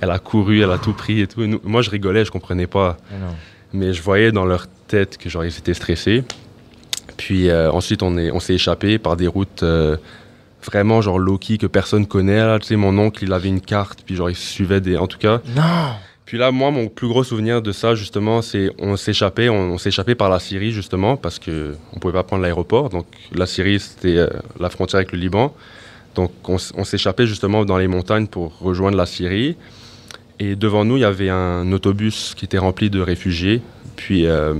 elle 0.00 0.10
a 0.10 0.18
couru, 0.18 0.62
elle 0.62 0.70
a 0.70 0.78
tout 0.78 0.94
pris 0.94 1.20
et 1.20 1.26
tout. 1.26 1.42
Et 1.42 1.46
nous- 1.46 1.60
moi, 1.62 1.82
je 1.82 1.90
rigolais, 1.90 2.24
je 2.24 2.30
comprenais 2.30 2.66
pas. 2.66 2.96
Mais 3.74 3.92
je 3.92 4.00
voyais 4.02 4.32
dans 4.32 4.46
leur 4.46 4.66
tête 4.86 5.18
que 5.18 5.28
genre 5.28 5.44
ils 5.44 5.56
étaient 5.58 5.74
stressés. 5.74 6.24
Puis 7.18 7.50
euh, 7.50 7.70
ensuite 7.70 8.02
on 8.02 8.16
est 8.16 8.30
on 8.30 8.40
s'est 8.40 8.54
échappé 8.54 8.98
par 8.98 9.16
des 9.16 9.26
routes 9.26 9.62
euh, 9.62 9.96
vraiment 10.64 11.02
genre 11.02 11.18
low-key 11.18 11.58
que 11.58 11.66
personne 11.66 12.06
connaît 12.06 12.38
là, 12.38 12.58
tu 12.58 12.66
sais 12.68 12.76
mon 12.76 12.96
oncle 12.98 13.24
il 13.24 13.32
avait 13.32 13.48
une 13.48 13.60
carte 13.60 14.00
puis 14.06 14.14
genre 14.16 14.30
il 14.30 14.36
suivait 14.36 14.80
des 14.80 14.96
en 14.96 15.06
tout 15.06 15.18
cas. 15.18 15.40
Non! 15.54 15.62
Puis 16.28 16.36
là 16.36 16.50
moi 16.50 16.70
mon 16.70 16.88
plus 16.88 17.08
gros 17.08 17.24
souvenir 17.24 17.62
de 17.62 17.72
ça 17.72 17.94
justement 17.94 18.42
c'est 18.42 18.70
on 18.78 18.98
s'échappait 18.98 19.48
on, 19.48 19.72
on 19.72 19.78
s'échappait 19.78 20.14
par 20.14 20.28
la 20.28 20.38
Syrie 20.38 20.72
justement 20.72 21.16
parce 21.16 21.38
que 21.38 21.74
on 21.94 21.98
pouvait 21.98 22.12
pas 22.12 22.22
prendre 22.22 22.42
l'aéroport 22.42 22.90
donc 22.90 23.06
la 23.32 23.46
Syrie 23.46 23.80
c'était 23.80 24.18
euh, 24.18 24.28
la 24.60 24.68
frontière 24.68 24.98
avec 24.98 25.12
le 25.12 25.18
Liban. 25.18 25.54
Donc 26.14 26.32
on, 26.48 26.84
s'échappait 26.84 27.26
justement 27.26 27.64
dans 27.64 27.78
les 27.78 27.86
montagnes 27.86 28.26
pour 28.26 28.58
rejoindre 28.58 28.96
la 28.96 29.06
Syrie. 29.06 29.56
Et 30.40 30.56
devant 30.56 30.84
nous, 30.84 30.96
il 30.96 31.00
y 31.00 31.04
avait 31.04 31.30
un 31.30 31.70
autobus 31.72 32.34
qui 32.36 32.44
était 32.44 32.58
rempli 32.58 32.90
de 32.90 33.00
réfugiés. 33.00 33.62
Puis 33.96 34.26
euh, 34.26 34.52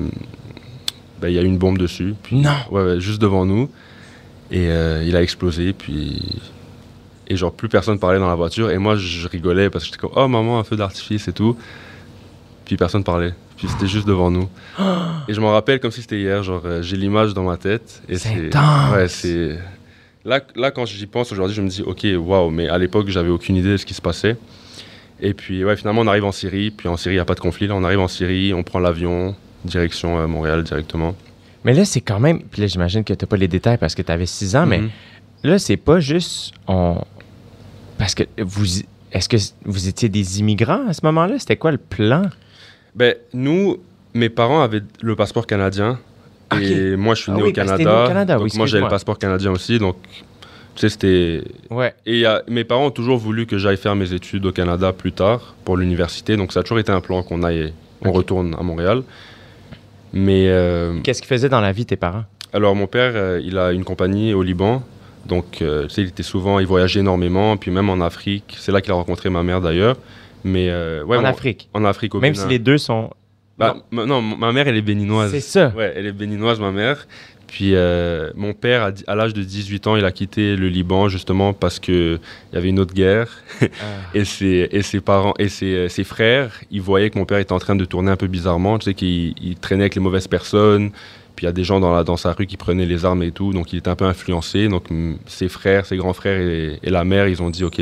ben, 1.20 1.28
il 1.28 1.34
y 1.34 1.38
a 1.38 1.42
eu 1.42 1.46
une 1.46 1.58
bombe 1.58 1.76
dessus. 1.76 2.14
Non! 2.30 2.50
Ouais, 2.70 2.82
ouais, 2.82 3.00
juste 3.00 3.20
devant 3.20 3.44
nous. 3.44 3.68
Et 4.52 4.68
euh, 4.68 5.02
il 5.04 5.16
a 5.16 5.22
explosé. 5.22 5.72
Puis. 5.72 6.40
Et 7.28 7.36
genre, 7.36 7.52
plus 7.52 7.68
personne 7.68 7.98
parlait 7.98 8.18
dans 8.18 8.28
la 8.28 8.34
voiture. 8.34 8.70
Et 8.70 8.78
moi, 8.78 8.96
je 8.96 9.28
rigolais 9.28 9.68
parce 9.70 9.84
que 9.84 9.90
j'étais 9.90 9.98
comme, 10.00 10.12
oh 10.16 10.28
maman, 10.28 10.58
un 10.58 10.64
feu 10.64 10.76
d'artifice 10.76 11.28
et 11.28 11.32
tout. 11.32 11.56
Puis 12.64 12.76
personne 12.76 13.04
parlait. 13.04 13.34
Puis 13.56 13.68
c'était 13.68 13.86
juste 13.86 14.06
devant 14.06 14.30
nous. 14.30 14.48
et 15.28 15.34
je 15.34 15.40
m'en 15.40 15.52
rappelle 15.52 15.80
comme 15.80 15.90
si 15.90 16.00
c'était 16.02 16.18
hier. 16.20 16.42
Genre, 16.42 16.62
euh, 16.64 16.82
j'ai 16.82 16.96
l'image 16.96 17.34
dans 17.34 17.42
ma 17.44 17.56
tête. 17.56 18.02
Et 18.08 18.16
C'est. 18.16 18.50
Ouais, 18.94 19.08
c'est. 19.08 19.58
Là, 20.24 20.40
là, 20.56 20.70
quand 20.70 20.84
j'y 20.86 21.06
pense 21.06 21.32
aujourd'hui, 21.32 21.54
je 21.56 21.62
me 21.62 21.68
dis, 21.68 21.82
ok, 21.82 22.06
waouh, 22.18 22.50
mais 22.50 22.68
à 22.68 22.76
l'époque, 22.78 23.08
j'avais 23.08 23.30
aucune 23.30 23.56
idée 23.56 23.70
de 23.72 23.76
ce 23.76 23.86
qui 23.86 23.94
se 23.94 24.02
passait. 24.02 24.36
Et 25.20 25.34
puis, 25.34 25.64
ouais, 25.64 25.76
finalement, 25.76 26.02
on 26.02 26.06
arrive 26.06 26.24
en 26.24 26.32
Syrie. 26.32 26.70
Puis 26.70 26.88
en 26.88 26.96
Syrie, 26.96 27.14
il 27.14 27.18
n'y 27.18 27.20
a 27.20 27.24
pas 27.24 27.34
de 27.34 27.40
conflit. 27.40 27.66
Là, 27.66 27.74
on 27.74 27.84
arrive 27.84 28.00
en 28.00 28.08
Syrie, 28.08 28.54
on 28.54 28.62
prend 28.62 28.78
l'avion, 28.78 29.34
direction 29.64 30.18
euh, 30.18 30.26
Montréal 30.26 30.62
directement. 30.62 31.14
Mais 31.64 31.72
là, 31.74 31.84
c'est 31.84 32.00
quand 32.00 32.20
même. 32.20 32.42
Puis 32.42 32.60
là, 32.62 32.68
j'imagine 32.68 33.02
que 33.04 33.12
t'as 33.14 33.26
pas 33.26 33.36
les 33.36 33.48
détails 33.48 33.78
parce 33.78 33.94
que 33.94 34.02
t'avais 34.02 34.26
6 34.26 34.54
ans, 34.56 34.66
mais 34.66 34.78
Mhm. 34.78 34.90
là, 35.44 35.58
c'est 35.58 35.76
pas 35.76 35.98
juste. 36.00 36.52
On... 36.68 36.98
Parce 37.98 38.14
que 38.14 38.24
vous. 38.38 38.64
Est-ce 39.12 39.28
que 39.28 39.36
vous 39.64 39.88
étiez 39.88 40.08
des 40.08 40.40
immigrants 40.40 40.86
à 40.88 40.92
ce 40.92 41.00
moment-là? 41.04 41.38
C'était 41.38 41.56
quoi 41.56 41.72
le 41.72 41.78
plan? 41.78 42.22
Ben, 42.94 43.14
nous, 43.32 43.78
mes 44.14 44.28
parents 44.28 44.60
avaient 44.62 44.82
le 45.00 45.16
passeport 45.16 45.46
canadien. 45.46 45.98
Ok. 46.52 46.60
Et 46.62 46.96
moi, 46.96 47.14
je 47.14 47.22
suis 47.22 47.32
Ah 47.32 47.36
né 47.36 47.42
oui, 47.42 47.48
au 47.50 47.52
Canada. 47.52 47.76
t'es 47.78 47.84
né 47.84 47.90
au 47.90 48.06
Canada, 48.08 48.34
donc 48.36 48.44
oui, 48.44 48.50
moi, 48.56 48.66
j'ai 48.66 48.80
le 48.80 48.88
passeport 48.88 49.18
canadien 49.18 49.50
aussi. 49.50 49.78
Donc, 49.78 49.96
tu 50.74 50.80
sais, 50.82 50.88
c'était. 50.90 51.42
Ouais. 51.70 51.94
Et 52.06 52.24
a- 52.26 52.42
mes 52.48 52.64
parents 52.64 52.86
ont 52.86 52.90
toujours 52.90 53.16
voulu 53.18 53.46
que 53.46 53.56
j'aille 53.58 53.76
faire 53.78 53.94
mes 53.96 54.12
études 54.12 54.44
au 54.46 54.52
Canada 54.52 54.92
plus 54.92 55.12
tard 55.12 55.54
pour 55.64 55.76
l'université. 55.76 56.36
Donc 56.36 56.52
ça 56.52 56.60
a 56.60 56.62
toujours 56.62 56.78
été 56.78 56.92
un 56.92 57.00
plan 57.00 57.22
qu'on 57.22 57.42
aille, 57.42 57.72
on 58.02 58.10
Ok. 58.10 58.16
retourne 58.16 58.54
à 58.58 58.62
Montréal. 58.62 59.02
Mais 60.12 60.48
euh, 60.48 61.00
Qu'est-ce 61.02 61.20
qu'ils 61.20 61.28
faisaient 61.28 61.48
dans 61.48 61.60
la 61.60 61.72
vie, 61.72 61.84
tes 61.86 61.96
parents? 61.96 62.24
alors 62.54 62.74
mon 62.74 62.86
père, 62.86 63.12
euh, 63.14 63.40
il 63.44 63.58
a 63.58 63.72
une 63.72 63.84
compagnie 63.84 64.32
au 64.32 64.42
Liban. 64.42 64.82
Donc 65.26 65.60
euh, 65.62 65.84
tu 65.84 65.90
sais, 65.90 66.02
il 66.02 66.08
était 66.08 66.22
souvent, 66.22 66.58
il 66.58 66.66
voyageait 66.66 67.00
énormément. 67.00 67.56
Puis 67.56 67.70
même 67.70 67.90
en 67.90 68.00
Afrique, 68.00 68.56
c'est 68.58 68.72
là 68.72 68.80
qu'il 68.80 68.92
a 68.92 68.94
rencontré 68.94 69.30
ma 69.30 69.42
mère 69.42 69.60
d'ailleurs. 69.60 69.96
Mais 70.44 70.68
euh, 70.70 71.02
ouais, 71.04 71.16
en 71.16 71.24
Afrique? 71.24 71.68
En 71.74 71.84
Afrique 71.84 72.14
au 72.14 72.20
Même 72.20 72.32
Bénin. 72.32 72.44
si 72.44 72.48
les 72.50 72.58
deux 72.58 72.78
sont. 72.78 73.10
Bah, 73.58 73.76
ma- 73.90 74.06
non, 74.06 74.22
ma 74.22 74.52
mère, 74.52 74.68
elle 74.68 74.76
est 74.76 74.82
béninoise. 74.82 75.32
C'est 75.32 75.40
ça. 75.40 75.72
Ouais, 75.76 75.92
elle 75.96 76.06
est 76.06 76.12
béninoise, 76.12 76.60
ma 76.60 76.70
mère. 76.70 77.08
Puis 77.48 77.74
euh, 77.74 78.30
mon 78.36 78.52
père, 78.52 78.92
à, 79.06 79.14
l'âge 79.14 79.32
de 79.32 79.42
18 79.42 79.86
ans, 79.86 79.96
il 79.96 80.04
a 80.04 80.12
quitté 80.12 80.54
le 80.54 80.68
Liban 80.68 81.08
justement 81.08 81.54
parce 81.54 81.80
qu'il 81.80 82.20
y 82.52 82.56
avait 82.56 82.68
une 82.68 82.78
autre 82.78 82.94
guerre. 82.94 83.28
Ah. 83.60 83.66
Et 84.14 84.24
ses, 84.24 84.68
et 84.70 84.82
ses 84.82 85.00
parents 85.00 85.34
et 85.38 85.48
ses, 85.48 85.88
ses 85.88 86.04
frères, 86.04 86.60
ils 86.70 86.82
voyaient 86.82 87.10
que 87.10 87.18
mon 87.18 87.24
père 87.24 87.38
était 87.38 87.52
en 87.52 87.58
train 87.58 87.74
de 87.74 87.84
tourner 87.84 88.10
un 88.10 88.16
peu 88.16 88.26
bizarrement. 88.26 88.78
Tu 88.78 88.84
sais, 88.84 88.94
qu'il 88.94 89.34
il 89.42 89.56
traînait 89.56 89.84
avec 89.84 89.94
les 89.94 90.00
mauvaises 90.00 90.28
personnes. 90.28 90.90
Puis 91.34 91.44
il 91.44 91.46
y 91.46 91.48
a 91.48 91.52
des 91.52 91.64
gens 91.64 91.80
dans, 91.80 91.94
la, 91.94 92.04
dans 92.04 92.16
sa 92.16 92.32
rue 92.32 92.46
qui 92.46 92.56
prenaient 92.56 92.86
les 92.86 93.04
armes 93.04 93.22
et 93.22 93.30
tout. 93.30 93.52
Donc 93.52 93.72
il 93.72 93.78
était 93.78 93.88
un 93.88 93.96
peu 93.96 94.04
influencé. 94.04 94.68
Donc 94.68 94.84
ses 95.26 95.48
frères, 95.48 95.86
ses 95.86 95.96
grands 95.96 96.12
frères 96.12 96.40
et, 96.40 96.78
et 96.82 96.90
la 96.90 97.04
mère, 97.04 97.28
ils 97.28 97.42
ont 97.42 97.50
dit 97.50 97.64
OK, 97.64 97.80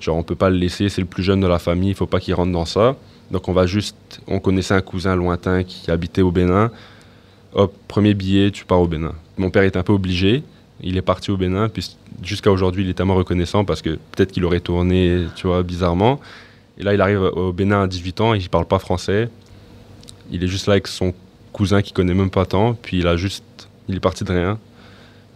genre 0.00 0.16
on 0.16 0.22
peut 0.22 0.34
pas 0.34 0.50
le 0.50 0.56
laisser, 0.56 0.88
c'est 0.88 1.00
le 1.00 1.06
plus 1.06 1.22
jeune 1.22 1.40
de 1.40 1.46
la 1.46 1.58
famille, 1.58 1.90
il 1.90 1.94
faut 1.94 2.06
pas 2.06 2.20
qu'il 2.20 2.34
rentre 2.34 2.52
dans 2.52 2.64
ça. 2.64 2.96
Donc 3.30 3.48
on 3.48 3.52
va 3.52 3.66
juste. 3.66 4.20
On 4.26 4.40
connaissait 4.40 4.74
un 4.74 4.80
cousin 4.80 5.14
lointain 5.14 5.62
qui 5.62 5.90
habitait 5.90 6.22
au 6.22 6.32
Bénin. 6.32 6.70
Hop, 7.52 7.74
premier 7.88 8.14
billet, 8.14 8.50
tu 8.50 8.64
pars 8.64 8.80
au 8.80 8.86
Bénin. 8.86 9.14
Mon 9.36 9.50
père 9.50 9.64
est 9.64 9.76
un 9.76 9.82
peu 9.82 9.92
obligé. 9.92 10.42
Il 10.82 10.96
est 10.96 11.02
parti 11.02 11.30
au 11.30 11.36
Bénin, 11.36 11.68
puis 11.68 11.96
jusqu'à 12.22 12.50
aujourd'hui, 12.50 12.84
il 12.84 12.90
est 12.90 12.94
tellement 12.94 13.16
reconnaissant 13.16 13.64
parce 13.64 13.82
que 13.82 13.90
peut-être 14.12 14.32
qu'il 14.32 14.44
aurait 14.44 14.60
tourné, 14.60 15.26
tu 15.36 15.46
vois, 15.46 15.62
bizarrement. 15.62 16.20
Et 16.78 16.82
là, 16.82 16.94
il 16.94 17.00
arrive 17.00 17.20
au 17.20 17.52
Bénin 17.52 17.82
à 17.82 17.86
18 17.86 18.20
ans, 18.20 18.34
il 18.34 18.48
parle 18.48 18.66
pas 18.66 18.78
français. 18.78 19.28
Il 20.30 20.42
est 20.44 20.48
juste 20.48 20.66
là 20.66 20.74
avec 20.74 20.86
son 20.86 21.12
cousin 21.52 21.82
qui 21.82 21.92
connaît 21.92 22.14
même 22.14 22.30
pas 22.30 22.46
tant, 22.46 22.74
puis 22.74 22.98
il 22.98 23.06
a 23.06 23.16
juste. 23.16 23.44
Il 23.88 23.96
est 23.96 24.00
parti 24.00 24.24
de 24.24 24.32
rien. 24.32 24.58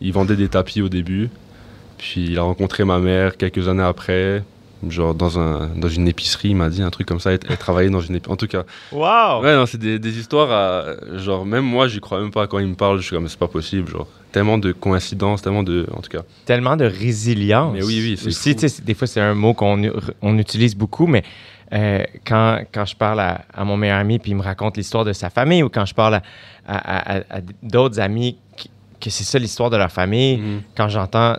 Il 0.01 0.13
vendait 0.13 0.37
des 0.37 0.49
tapis 0.49 0.81
au 0.81 0.89
début, 0.89 1.29
puis 1.99 2.27
il 2.27 2.39
a 2.39 2.43
rencontré 2.43 2.85
ma 2.85 2.99
mère 3.01 3.37
quelques 3.37 3.69
années 3.69 3.83
après, 3.83 4.45
genre 4.91 5.15
dans, 5.15 5.39
un, 5.39 5.69
dans 5.77 5.89
une 5.89 6.09
épicerie, 6.09 6.51
il 6.51 6.57
m'a 6.57 6.69
dit 6.69 6.83
un 6.83 6.91
truc 6.91 7.07
comme 7.07 7.21
ça, 7.21 7.33
elle, 7.33 7.41
elle 7.49 7.57
travaillait 7.57 7.91
dans 7.91 8.01
une 8.01 8.17
épicerie. 8.17 8.33
En 8.33 8.37
tout 8.37 8.47
cas, 8.47 8.65
Wow! 8.93 9.43
Ouais, 9.43 9.55
non, 9.55 9.67
c'est 9.67 9.79
des, 9.79 9.99
des 9.99 10.19
histoires 10.19 10.51
à. 10.51 11.19
Genre, 11.19 11.45
même 11.47 11.65
moi, 11.65 11.89
j'y 11.89 12.01
crois 12.01 12.21
même 12.21 12.31
pas 12.31 12.47
quand 12.47 12.59
il 12.59 12.67
me 12.69 12.75
parle. 12.75 12.99
Je 12.99 13.07
suis 13.07 13.17
comme, 13.17 13.29
c'est 13.29 13.39
pas 13.39 13.49
possible. 13.49 13.89
Genre, 13.91 14.07
tellement 14.33 14.59
de 14.59 14.73
coïncidences, 14.73 15.43
tellement 15.43 15.63
de. 15.63 15.87
En 15.93 16.01
tout 16.01 16.11
cas. 16.11 16.23
Tellement 16.45 16.77
de 16.77 16.85
résilience. 16.85 17.73
Mais 17.75 17.83
oui, 17.85 18.01
oui, 18.03 18.17
c'est 18.19 18.29
Aussi, 18.29 18.55
fou. 18.77 18.83
des 18.85 18.95
fois, 18.95 19.07
c'est 19.07 19.21
un 19.21 19.35
mot 19.35 19.55
qu'on 19.55 19.81
on 20.23 20.39
utilise 20.39 20.75
beaucoup, 20.77 21.07
mais 21.07 21.23
euh, 21.73 22.03
quand, 22.27 22.61
quand 22.73 22.85
je 22.85 22.95
parle 22.97 23.21
à, 23.21 23.43
à 23.53 23.65
mon 23.65 23.77
meilleur 23.77 23.99
ami 23.99 24.19
puis 24.19 24.33
il 24.33 24.37
me 24.37 24.43
raconte 24.43 24.77
l'histoire 24.77 25.05
de 25.05 25.13
sa 25.13 25.31
famille 25.31 25.63
ou 25.63 25.69
quand 25.71 25.87
je 25.87 25.95
parle 25.95 26.15
à, 26.17 26.23
à- 26.67 27.17
à- 27.17 27.23
à 27.31 27.41
d'autres 27.63 27.99
amis 28.01 28.37
qui- 28.57 28.71
que 29.01 29.09
c'est 29.11 29.25
ça 29.25 29.39
l'histoire 29.39 29.71
de 29.71 29.77
leur 29.79 29.91
famille, 29.91 30.37
Mhm. 30.37 30.61
quand 30.77 30.89
j'entends 30.89 31.37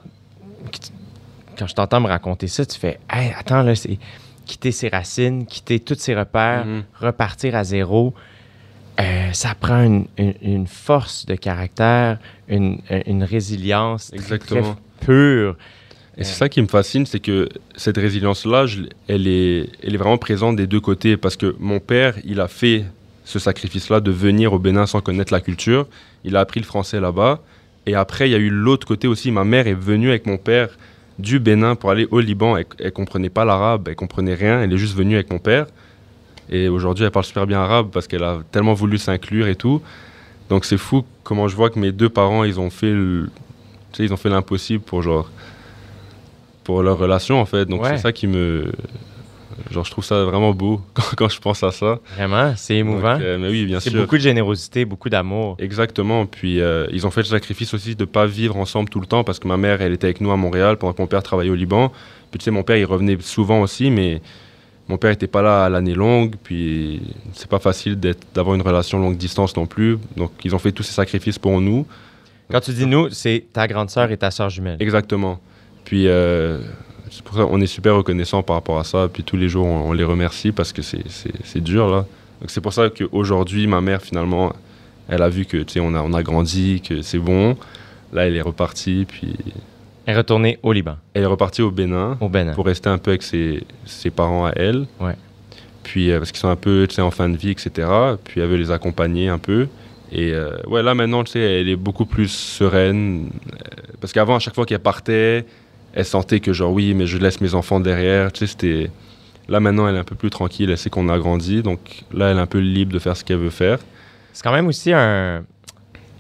quand 1.58 1.68
je 1.68 1.74
t'entends 1.76 2.02
me 2.02 2.08
raconter 2.08 2.48
ça, 2.48 2.66
tu 2.66 2.78
fais 2.80 3.00
Hey, 3.10 3.34
attends 3.38 3.62
là, 3.64 3.76
c'est 3.76 3.98
quitter 4.46 4.72
ses 4.72 4.90
racines, 4.90 5.46
quitter 5.46 5.80
tous 5.80 5.96
ses 5.98 6.14
repères, 6.16 6.66
Mhm. 6.66 6.84
repartir 7.00 7.56
à 7.56 7.64
zéro. 7.64 8.14
Euh, 9.00 9.32
ça 9.34 9.56
prend 9.60 9.84
une, 9.84 10.06
une- 10.18 10.36
une 10.42 10.68
force 10.68 11.26
de 11.26 11.36
caractère, 11.36 12.18
une, 12.48 12.80
une 13.08 13.24
résilience 13.24 14.08
très, 14.08 14.18
Exactement. 14.18 14.76
très 15.02 15.06
pure. 15.08 15.58
Et 16.18 16.24
c'est 16.24 16.36
ça 16.36 16.48
qui 16.48 16.62
me 16.62 16.68
fascine, 16.68 17.06
c'est 17.06 17.20
que 17.20 17.50
cette 17.76 17.98
résilience-là, 17.98 18.66
est, 19.10 19.10
elle 19.10 19.28
est 19.28 19.98
vraiment 19.98 20.18
présente 20.18 20.56
des 20.56 20.66
deux 20.66 20.80
côtés. 20.80 21.18
Parce 21.18 21.36
que 21.36 21.56
mon 21.60 21.82
père, 21.82 22.16
il 22.24 22.40
a 22.40 22.48
fait 22.48 22.86
ce 23.26 23.38
sacrifice-là 23.38 24.00
de 24.00 24.12
venir 24.12 24.54
au 24.54 24.60
Bénin 24.60 24.86
sans 24.86 25.02
connaître 25.02 25.34
la 25.34 25.42
culture. 25.42 25.88
Il 26.24 26.38
a 26.38 26.40
appris 26.40 26.62
le 26.62 26.66
français 26.66 27.02
là-bas. 27.02 27.42
Et 27.86 27.96
après, 27.96 28.30
il 28.30 28.32
y 28.32 28.36
a 28.36 28.38
eu 28.40 28.50
l'autre 28.50 28.88
côté 28.88 29.08
aussi. 29.10 29.30
Ma 29.30 29.44
mère 29.44 29.68
est 29.68 29.74
venue 29.74 30.08
avec 30.10 30.26
mon 30.26 30.38
père 30.38 30.70
du 31.20 31.40
Bénin 31.40 31.76
pour 31.76 31.92
aller 31.92 32.08
au 32.12 32.20
Liban. 32.20 32.58
Elle, 32.58 32.66
elle 32.80 32.92
comprenait 32.92 33.30
pas 33.30 33.46
l'arabe, 33.46 33.88
elle 33.88 33.96
comprenait 33.96 34.34
rien. 34.34 34.62
Elle 34.62 34.74
est 34.74 34.78
juste 34.78 34.96
venue 34.96 35.16
avec 35.16 35.30
mon 35.32 35.40
père. 35.40 35.68
Et 36.50 36.68
aujourd'hui, 36.70 37.06
elle 37.06 37.12
parle 37.12 37.26
super 37.26 37.48
bien 37.48 37.60
arabe 37.60 37.90
parce 37.92 38.08
qu'elle 38.08 38.24
a 38.24 38.40
tellement 38.52 38.74
voulu 38.74 38.98
s'inclure 38.98 39.48
et 39.48 39.56
tout. 39.56 39.82
Donc 40.50 40.66
c'est 40.66 40.78
fou 40.78 41.04
comment 41.24 41.48
je 41.48 41.56
vois 41.56 41.70
que 41.72 41.80
mes 41.80 41.92
deux 41.92 42.10
parents, 42.10 42.44
ils 42.44 42.60
ont 42.60 42.70
fait 42.70 42.92
le- 42.92 43.30
ils 43.98 44.12
ont 44.14 44.18
fait 44.18 44.30
l'impossible 44.30 44.84
pour 44.84 45.02
genre 45.02 45.30
pour 46.64 46.84
leur 46.84 46.98
relation 46.98 47.40
en 47.40 47.46
fait. 47.46 47.66
Donc 47.66 47.82
Ouais. 47.84 47.92
c'est 47.92 47.98
ça 48.04 48.12
qui 48.12 48.28
me 48.28 48.72
genre 49.72 49.86
je 49.86 49.92
trouve 49.92 50.04
ça 50.04 50.24
vraiment 50.24 50.54
beau 50.54 50.82
quand, 50.94 51.04
quand 51.18 51.30
je 51.30 51.40
pense 51.40 51.64
à 51.64 51.72
ça. 51.72 52.00
Vraiment, 52.16 52.54
c'est 52.56 52.76
émouvant? 52.76 53.14
Donc, 53.14 53.22
euh, 53.22 53.38
mais 53.38 53.50
oui, 53.50 53.66
bien 53.66 53.80
c'est 53.80 53.90
sûr. 53.90 54.02
beaucoup 54.02 54.18
de 54.18 54.22
générosité, 54.22 54.86
beaucoup 54.86 55.10
d'amour. 55.10 55.56
Exactement. 55.60 56.26
Puis 56.26 56.60
euh, 56.62 56.88
ils 56.92 57.06
ont 57.06 57.12
fait 57.12 57.22
le 57.22 57.28
sacrifice 57.28 57.74
aussi 57.74 57.96
de 57.96 58.04
ne 58.04 58.06
pas 58.06 58.26
vivre 58.26 58.58
ensemble 58.58 58.90
tout 58.90 59.00
le 59.00 59.06
temps 59.08 59.24
parce 59.24 59.40
que 59.40 59.48
ma 59.48 59.58
mère, 59.58 59.82
elle 59.82 59.94
était 59.94 60.08
avec 60.08 60.22
nous 60.22 60.32
à 60.32 60.38
Montréal 60.38 60.78
pendant 60.78 60.94
que 60.94 61.02
mon 61.02 61.08
père 61.08 61.24
travaillait 61.24 61.52
au 61.52 61.56
Liban. 61.56 61.92
Puis 62.32 62.40
tu 62.40 62.46
sais, 62.46 62.52
mon 62.52 62.64
père, 62.64 62.78
il 62.78 62.86
revenait 62.86 63.18
souvent 63.22 63.62
aussi, 63.62 63.90
mais 63.90 64.22
mon 64.88 64.98
père 64.98 65.12
n'était 65.12 65.28
pas 65.28 65.42
là 65.42 65.66
à 65.66 65.70
l'année 65.70 65.94
longue. 65.94 66.36
Puis 66.44 67.02
c'est 67.34 67.50
pas 67.50 67.60
facile 67.60 68.00
d'avoir 68.34 68.56
une 68.56 68.62
relation 68.62 69.00
longue 69.00 69.18
distance 69.18 69.56
non 69.56 69.66
plus. 69.66 69.98
Donc 70.18 70.32
ils 70.44 70.54
ont 70.54 70.60
fait 70.60 70.72
tous 70.72 70.84
ces 70.84 70.94
sacrifices 70.94 71.40
pour 71.40 71.60
nous. 71.62 71.86
Quand 72.52 72.62
tu 72.62 72.72
dis 72.72 72.86
nous, 72.86 73.10
c'est 73.10 73.46
ta 73.52 73.68
grande 73.68 73.90
sœur 73.90 74.12
et 74.12 74.18
ta 74.18 74.30
sœur 74.32 74.50
jumelle. 74.50 74.78
Exactement. 74.80 75.40
Puis 75.84 76.08
euh, 76.08 76.60
c'est 77.12 77.24
pour 77.24 77.36
ça 77.38 77.44
qu'on 77.46 77.62
est 77.62 77.68
super 77.68 77.96
reconnaissant 77.96 78.44
par 78.44 78.56
rapport 78.58 78.80
à 78.80 78.84
ça. 78.84 79.08
Puis 79.12 79.24
tous 79.24 79.38
les 79.38 79.48
jours, 79.50 79.66
on, 79.66 79.90
on 79.90 79.94
les 79.94 80.04
remercie 80.04 80.52
parce 80.52 80.72
que 80.74 80.82
c'est- 80.82 81.08
c'est 81.10 81.32
c'est 81.44 81.62
dur 81.62 81.88
là. 81.90 82.06
Donc 82.42 82.50
c'est 82.50 82.62
pour 82.62 82.74
ça 82.74 82.90
qu'aujourd'hui, 82.90 83.68
ma 83.68 83.82
mère 83.82 84.02
finalement, 84.02 84.54
elle 85.08 85.22
a 85.22 85.30
vu 85.30 85.46
que 85.46 85.58
tu 85.58 85.74
sais, 85.74 85.80
on 85.80 85.94
a, 85.94 86.02
on 86.02 86.14
a 86.14 86.24
grandi, 86.24 86.82
que 86.82 87.02
c'est 87.02 87.20
bon. 87.20 87.56
Là, 88.14 88.28
elle 88.28 88.36
est 88.36 88.42
repartie. 88.42 89.06
Puis 89.08 89.34
Elle 90.06 90.14
est 90.14 90.18
retournée 90.18 90.60
au 90.64 90.72
Liban, 90.74 90.98
elle 91.14 91.24
est 91.24 91.28
repartie 91.28 91.62
au 91.62 91.72
Bénin 91.72 92.18
au 92.22 92.30
Bénin. 92.30 92.54
pour 92.54 92.66
rester 92.66 92.90
un 92.90 92.98
peu 92.98 93.12
avec 93.12 93.24
ses, 93.24 93.64
ses 93.86 94.10
parents 94.12 94.46
à 94.46 94.52
elle. 94.56 94.86
Ouais. 95.00 95.16
Puis 95.84 96.12
euh, 96.12 96.20
parce 96.20 96.32
qu'ils 96.32 96.40
sont 96.42 96.50
un 96.50 96.56
peu 96.56 96.86
tu 96.90 96.96
sais, 96.96 97.02
en 97.02 97.12
fin 97.12 97.30
de 97.30 97.38
vie, 97.38 97.52
etc. 97.52 97.88
Puis 98.24 98.42
elle 98.42 98.48
veut 98.50 98.58
les 98.58 98.72
accompagner 98.72 99.30
un 99.30 99.38
peu. 99.40 99.68
Et 100.12 100.32
euh, 100.34 100.56
ouais, 100.68 100.84
là 100.84 100.94
maintenant, 100.94 101.24
tu 101.24 101.32
sais, 101.34 101.40
elle 101.40 101.68
est 101.70 101.76
beaucoup 101.76 102.06
plus 102.06 102.28
sereine. 102.28 103.30
Euh, 103.54 103.58
parce 104.00 104.14
qu'avant, 104.14 104.36
à 104.36 104.40
chaque 104.40 104.54
fois 104.56 104.66
qu'elle 104.66 104.80
partait, 104.80 105.46
elle 105.96 106.06
sentait 106.06 106.40
que 106.42 106.54
genre 106.54 106.72
oui, 106.72 106.94
mais 106.94 107.08
je 107.08 107.18
laisse 107.18 107.42
mes 107.42 107.56
enfants 107.56 107.80
derrière. 107.80 108.32
Tu 108.32 108.40
sais, 108.42 108.48
c'était. 108.48 108.92
Là 109.48 109.60
maintenant, 109.60 109.88
elle 109.88 109.96
est 109.96 110.00
un 110.00 110.04
peu 110.04 110.16
plus 110.16 110.30
tranquille. 110.30 110.70
Elle 110.70 110.78
sait 110.78 110.90
qu'on 110.90 111.08
a 111.10 111.18
grandi. 111.18 111.62
Donc 111.64 111.80
là, 112.14 112.30
elle 112.32 112.38
est 112.38 112.42
un 112.42 112.46
peu 112.48 112.60
libre 112.60 112.94
de 112.94 113.00
faire 113.00 113.16
ce 113.16 113.24
qu'elle 113.24 113.38
veut 113.38 113.50
faire. 113.50 113.80
C'est 114.34 114.44
quand 114.44 114.52
même 114.54 114.68
aussi 114.68 114.92
un. 114.92 115.44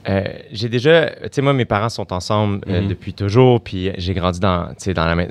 euh, 0.08 0.24
j'ai 0.52 0.70
déjà. 0.70 1.10
Tu 1.10 1.18
sais, 1.32 1.42
moi, 1.42 1.54
mes 1.54 1.66
parents 1.66 1.90
sont 1.90 2.12
ensemble 2.14 2.62
euh, 2.68 2.82
Mhm. 2.82 2.88
depuis 2.88 3.14
toujours, 3.14 3.62
puis 3.62 3.92
j'ai 3.98 4.14
grandi 4.14 4.40
dans, 4.40 4.68
tu 4.70 4.76
sais, 4.78 4.94
dans 4.94 5.06
la 5.06 5.16
même. 5.16 5.30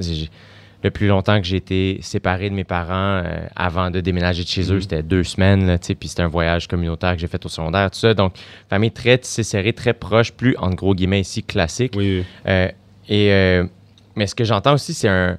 Le 0.82 0.90
plus 0.90 1.06
longtemps 1.06 1.40
que 1.40 1.46
j'ai 1.46 1.56
été 1.56 1.98
séparé 2.02 2.50
de 2.50 2.54
mes 2.54 2.64
parents 2.64 3.22
euh, 3.24 3.46
avant 3.56 3.90
de 3.90 4.00
déménager 4.00 4.42
de 4.42 4.48
chez 4.48 4.70
eux, 4.70 4.74
Mhm. 4.74 4.80
c'était 4.82 5.02
deux 5.02 5.24
semaines, 5.24 5.66
là, 5.66 5.78
puis 5.78 6.08
c'était 6.08 6.20
un 6.22 6.28
voyage 6.28 6.68
communautaire 6.68 7.14
que 7.14 7.20
j'ai 7.20 7.26
fait 7.26 7.42
au 7.46 7.48
secondaire, 7.48 7.90
tout 7.90 7.98
ça. 8.00 8.12
Donc, 8.12 8.34
famille 8.68 8.90
très 8.90 9.18
serrée, 9.22 9.72
très 9.72 9.94
proche, 9.94 10.32
plus, 10.32 10.54
en 10.58 10.68
gros 10.70 10.94
guillemets, 10.94 11.22
ici, 11.22 11.42
classique. 11.42 11.94
Oui, 11.96 12.18
oui. 12.18 12.24
Euh, 12.48 12.68
et, 13.08 13.62
mais 14.16 14.26
ce 14.26 14.34
que 14.34 14.44
j'entends 14.44 14.74
aussi, 14.74 14.94
c'est 14.94 15.08
un. 15.08 15.36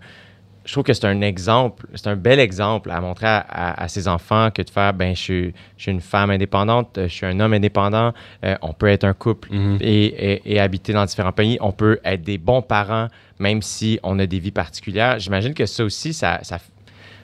Je 0.65 0.72
trouve 0.72 0.84
que 0.84 0.94
c'est 0.94 1.05
un 1.05 1.22
exemple, 1.22 1.86
c'est 1.94 2.08
un 2.08 2.15
bel 2.15 2.39
exemple 2.39 2.89
à 2.89 3.00
montrer 3.00 3.27
à, 3.27 3.38
à- 3.38 3.84
à 3.84 3.88
ses 3.88 4.08
enfants 4.08 4.50
que 4.50 4.63
de 4.63 4.70
faire, 4.72 4.94
ben, 4.96 5.15
je 5.15 5.22
suis, 5.22 5.53
je 5.77 5.84
suis 5.84 5.91
une 5.91 6.01
femme 6.01 6.32
indépendante, 6.32 6.98
euh, 6.98 7.08
je 7.08 7.13
suis 7.13 7.25
un 7.27 7.39
homme 7.39 7.53
indépendant, 7.53 8.13
euh, 8.44 8.55
on 8.63 8.74
peut 8.74 8.88
être 8.88 9.03
un 9.03 9.13
couple 9.13 9.50
Mhm. 9.53 9.77
et, 9.79 10.05
et- 10.05 10.53
et 10.55 10.60
habiter 10.60 10.91
dans 10.91 11.05
différents 11.05 11.32
pays, 11.34 11.60
on 11.62 11.72
peut 11.72 12.00
être 12.03 12.24
des 12.24 12.39
bons 12.39 12.63
parents, 12.63 13.10
même 13.38 13.62
si 13.62 14.00
on 14.01 14.17
a 14.17 14.25
des 14.25 14.39
vies 14.39 14.50
particulières. 14.50 15.20
J'imagine 15.20 15.53
que 15.53 15.67
ça 15.67 15.84
aussi, 15.84 16.13
ça, 16.15 16.39
ça, 16.41 16.58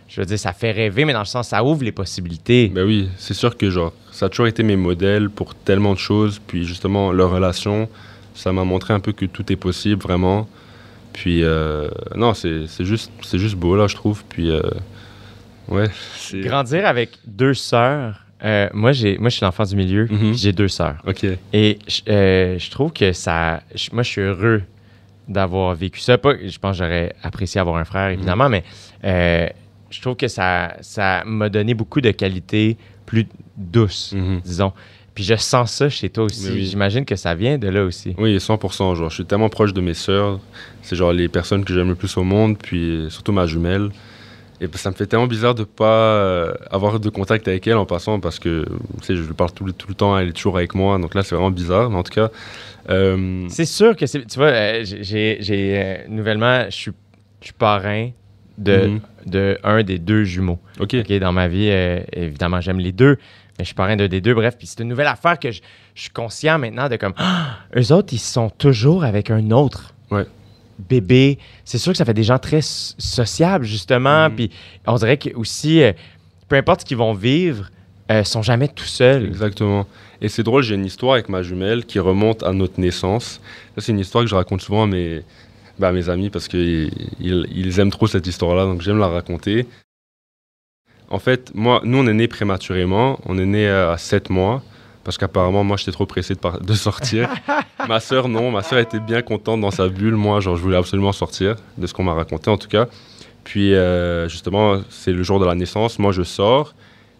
je 0.08 0.22
veux 0.22 0.26
dire, 0.28 0.38
ça 0.38 0.54
fait 0.54 0.70
rêver, 0.72 1.04
mais 1.06 1.14
dans 1.14 1.20
le 1.20 1.26
sens, 1.26 1.48
ça 1.48 1.64
ouvre 1.64 1.84
les 1.84 1.92
possibilités. 1.92 2.68
Ben 2.68 2.86
oui, 2.86 3.10
c'est 3.18 3.34
sûr 3.34 3.58
que 3.58 3.72
genre, 3.72 3.92
ça 4.12 4.28
a 4.28 4.30
toujours 4.30 4.46
été 4.48 4.62
mes 4.62 4.76
modèles 4.76 5.32
pour 5.32 5.56
tellement 5.56 5.94
de 5.94 5.98
choses. 6.00 6.38
Puis 6.46 6.64
justement, 6.66 7.12
leur 7.12 7.32
relation, 7.32 7.90
ça 8.36 8.52
m'a 8.54 8.64
montré 8.66 8.94
un 8.94 9.00
peu 9.00 9.14
que 9.14 9.26
tout 9.26 9.52
est 9.52 9.56
possible 9.56 10.00
vraiment. 10.04 10.48
Puis 11.14 11.44
euh, 11.44 11.90
non, 12.16 12.34
c'est 12.34 12.68
c'est 12.68 12.86
juste, 12.86 13.12
c'est 13.22 13.38
juste 13.40 13.56
beau 13.56 13.76
là, 13.76 13.88
je 13.88 13.96
trouve. 13.96 14.24
Puis 14.30 14.50
euh, 14.50 14.62
ouais. 15.68 15.88
Grandir 16.34 16.86
avec 16.86 17.12
deux 17.26 17.54
sœurs, 17.54 18.26
euh, 18.44 18.70
moi, 18.74 18.92
j'ai, 18.92 19.18
moi, 19.18 19.30
je 19.30 19.36
suis 19.36 19.44
l'enfant 19.46 19.64
du 19.66 19.76
milieu, 19.76 20.08
Mhm. 20.10 20.34
j'ai 20.34 20.52
deux 20.52 20.68
sœurs. 20.68 20.98
Ok. 21.06 21.26
Et 21.54 21.80
je, 21.88 22.02
euh, 22.10 22.58
je 22.58 22.72
trouve 22.72 22.92
que 22.92 23.12
ça. 23.14 23.62
moi, 23.92 24.04
je 24.04 24.10
suis 24.10 24.22
heureux 24.22 24.64
d'avoir 25.28 25.76
vécu 25.76 26.00
ça. 26.00 26.18
Pas, 26.18 26.34
je 26.44 26.58
pense 26.58 26.78
que 26.78 26.84
j'aurais 26.84 27.14
apprécié 27.24 27.62
avoir 27.62 27.76
un 27.78 27.86
frère, 27.86 28.10
évidemment, 28.10 28.50
mais 28.50 28.64
euh, 29.04 29.48
je 29.90 30.02
trouve 30.02 30.16
que 30.16 30.28
ça, 30.28 30.76
ça 30.82 31.24
m'a 31.26 31.50
donné 31.50 31.74
beaucoup 31.74 32.02
de 32.02 32.12
qualités 32.12 32.78
plus 33.12 33.28
douces, 33.58 34.14
Mhm. 34.16 34.40
disons. 34.46 34.72
Puis 35.14 35.26
je 35.26 35.36
sens 35.36 35.74
ça 35.74 35.90
chez 35.90 36.10
toi 36.10 36.24
aussi. 36.24 36.50
Oui. 36.50 36.66
J'imagine 36.66 37.04
que 37.04 37.18
ça 37.18 37.36
vient 37.36 37.58
de 37.58 37.68
là 37.68 37.84
aussi. 37.84 38.16
Oui, 38.18 38.40
100%. 38.40 38.96
Genre, 38.96 39.10
je 39.10 39.16
suis 39.16 39.26
tellement 39.26 39.50
proche 39.50 39.74
de 39.74 39.82
mes 39.82 39.94
sœurs. 39.94 40.40
C'est 40.82 40.96
genre 40.96 41.12
les 41.12 41.28
personnes 41.28 41.66
que 41.66 41.74
j'aime 41.74 41.90
le 41.90 41.96
plus 41.96 42.16
au 42.16 42.24
monde, 42.24 42.58
puis 42.58 43.08
surtout 43.10 43.34
ma 43.34 43.46
jumelle. 43.46 43.90
Et 44.62 44.68
ça 44.76 44.90
me 44.92 44.96
fait 44.96 45.08
tellement 45.08 45.28
bizarre 45.28 45.54
de 45.56 45.66
pas 45.66 45.86
euh, 46.16 46.54
avoir 46.70 47.00
de 47.00 47.10
contact 47.10 47.48
avec 47.50 47.68
elle 47.68 47.76
en 47.78 47.86
passant 47.86 48.20
parce 48.22 48.40
que 48.40 48.64
tu 49.02 49.06
sais, 49.08 49.16
je 49.18 49.24
lui 49.24 49.34
parle 49.34 49.52
tout, 49.52 49.66
le- 49.66 49.74
tout 49.74 49.88
le 49.90 49.96
temps, 49.96 50.18
elle 50.18 50.30
est 50.30 50.34
toujours 50.34 50.56
avec 50.56 50.74
moi. 50.76 50.98
Donc 51.00 51.14
là, 51.16 51.24
c'est 51.24 51.36
vraiment 51.36 51.52
bizarre. 51.52 51.90
Mais 51.90 51.98
en 51.98 52.04
tout 52.04 52.14
cas, 52.14 52.30
euh, 52.90 53.46
C'est 53.50 53.66
sûr 53.66 53.96
que 53.98 54.06
c'est. 54.06 54.26
Tu 54.28 54.38
vois, 54.40 54.48
euh, 54.48 54.82
j'ai. 54.84 55.38
j'ai, 55.42 56.06
nouvellement, 56.08 56.66
je 56.70 56.76
suis, 56.76 56.92
je 57.42 57.46
suis 57.48 57.54
parrain 57.54 58.12
de, 58.58 58.78
Mhm. 58.88 59.00
De 59.26 59.58
un 59.64 59.84
des 59.84 60.00
deux 60.00 60.24
jumeaux. 60.24 60.60
ok. 60.80 60.96
OK, 61.00 61.14
dans 61.20 61.32
ma 61.32 61.48
vie, 61.48 61.70
euh, 61.70 62.02
évidemment, 62.14 62.62
j'aime 62.62 62.80
les 62.80 62.92
deux, 62.92 63.18
mais 63.58 63.64
je 63.64 63.66
suis 63.66 63.76
parrain 63.76 63.96
d'un 63.96 64.08
des 64.08 64.22
deux. 64.22 64.34
Bref, 64.34 64.56
puis 64.58 64.68
c'est 64.68 64.82
une 64.82 64.90
nouvelle 64.90 65.08
affaire 65.08 65.40
que 65.40 65.52
je, 65.52 65.62
je 65.96 66.02
suis 66.02 66.10
conscient 66.12 66.60
maintenant 66.60 66.90
de 66.90 66.96
comme. 66.96 67.14
Ah, 67.18 67.58
eux 67.76 67.92
autres, 67.94 68.14
ils 68.14 68.20
sont 68.20 68.50
toujours 68.50 69.04
avec 69.04 69.30
un 69.30 69.52
autre. 69.52 69.94
Ouais. 70.10 70.26
Bébé. 70.90 71.38
C'est 71.64 71.78
sûr 71.78 71.92
que 71.92 71.98
ça 71.98 72.06
fait 72.06 72.14
des 72.14 72.24
gens 72.24 72.40
très 72.40 72.62
sociables, 72.62 73.66
justement. 73.66 74.30
Mhm. 74.30 74.36
Puis 74.36 74.52
on 74.88 74.96
dirait 74.96 75.18
que 75.18 75.30
aussi, 75.36 75.84
euh, 75.84 75.94
peu 76.48 76.56
importe 76.56 76.82
ce 76.82 76.86
qu'ils 76.86 76.98
vont 76.98 77.14
vivre, 77.14 77.70
euh, 78.12 78.24
sont 78.24 78.42
jamais 78.42 78.68
tout 78.68 78.86
seuls. 78.86 79.26
Exactement. 79.26 79.88
Et 80.22 80.28
c'est 80.28 80.44
drôle, 80.44 80.64
j'ai 80.64 80.76
une 80.76 80.86
histoire 80.86 81.14
avec 81.14 81.30
ma 81.30 81.42
jumelle 81.44 81.86
qui 81.86 81.98
remonte 81.98 82.44
à 82.44 82.52
notre 82.52 82.80
naissance. 82.80 83.42
Ça, 83.76 83.82
c'est 83.82 83.92
une 83.92 84.00
histoire 84.00 84.24
que 84.24 84.30
je 84.30 84.36
raconte 84.36 84.62
souvent 84.62 84.84
à 84.84 84.88
mes, 84.88 85.24
bah, 85.82 85.90
à 85.90 85.92
mes 85.92 86.10
amis 86.10 86.30
parce 86.30 86.48
qu'ils 86.48 86.92
ils, 87.20 87.80
aiment 87.80 87.92
trop 87.92 88.08
cette 88.08 88.28
histoire-là, 88.28 88.66
donc 88.66 88.82
j'aime 88.82 89.00
la 89.00 89.08
raconter. 89.08 89.66
En 91.10 91.20
fait, 91.20 91.52
moi, 91.54 91.82
nous, 91.84 91.98
on 91.98 92.08
est 92.08 92.14
nés 92.14 92.28
prématurément. 92.28 93.20
On 93.26 93.38
est 93.38 93.46
nés 93.46 93.68
à 93.68 93.98
7 93.98 94.30
mois 94.30 94.64
parce 95.04 95.18
qu'apparemment, 95.18 95.64
moi, 95.64 95.76
j'étais 95.76 95.92
trop 95.92 96.06
pressé 96.06 96.36
de, 96.36 96.40
par- 96.40 96.62
de 96.62 96.74
sortir. 96.74 97.30
ma 97.90 98.00
sœur, 98.00 98.30
non. 98.30 98.52
Ma 98.52 98.62
sœur 98.62 98.80
était 98.80 99.00
bien 99.00 99.22
contente 99.22 99.60
dans 99.60 99.72
sa 99.72 99.90
bulle. 99.90 100.16
Moi, 100.16 100.40
genre, 100.40 100.56
je 100.56 100.62
voulais 100.62 100.78
absolument 100.78 101.12
sortir, 101.12 101.56
de 101.78 101.88
ce 101.88 101.94
qu'on 101.94 102.04
m'a 102.04 102.14
raconté 102.14 102.50
en 102.50 102.58
tout 102.58 102.70
cas. 102.70 102.88
Puis, 103.44 103.74
euh, 103.74 104.30
justement, 104.30 104.82
c'est 104.90 105.12
le 105.12 105.24
jour 105.24 105.40
de 105.40 105.46
la 105.46 105.56
naissance. 105.56 106.00
Moi, 106.00 106.12
je 106.14 106.22
sors. 106.24 106.74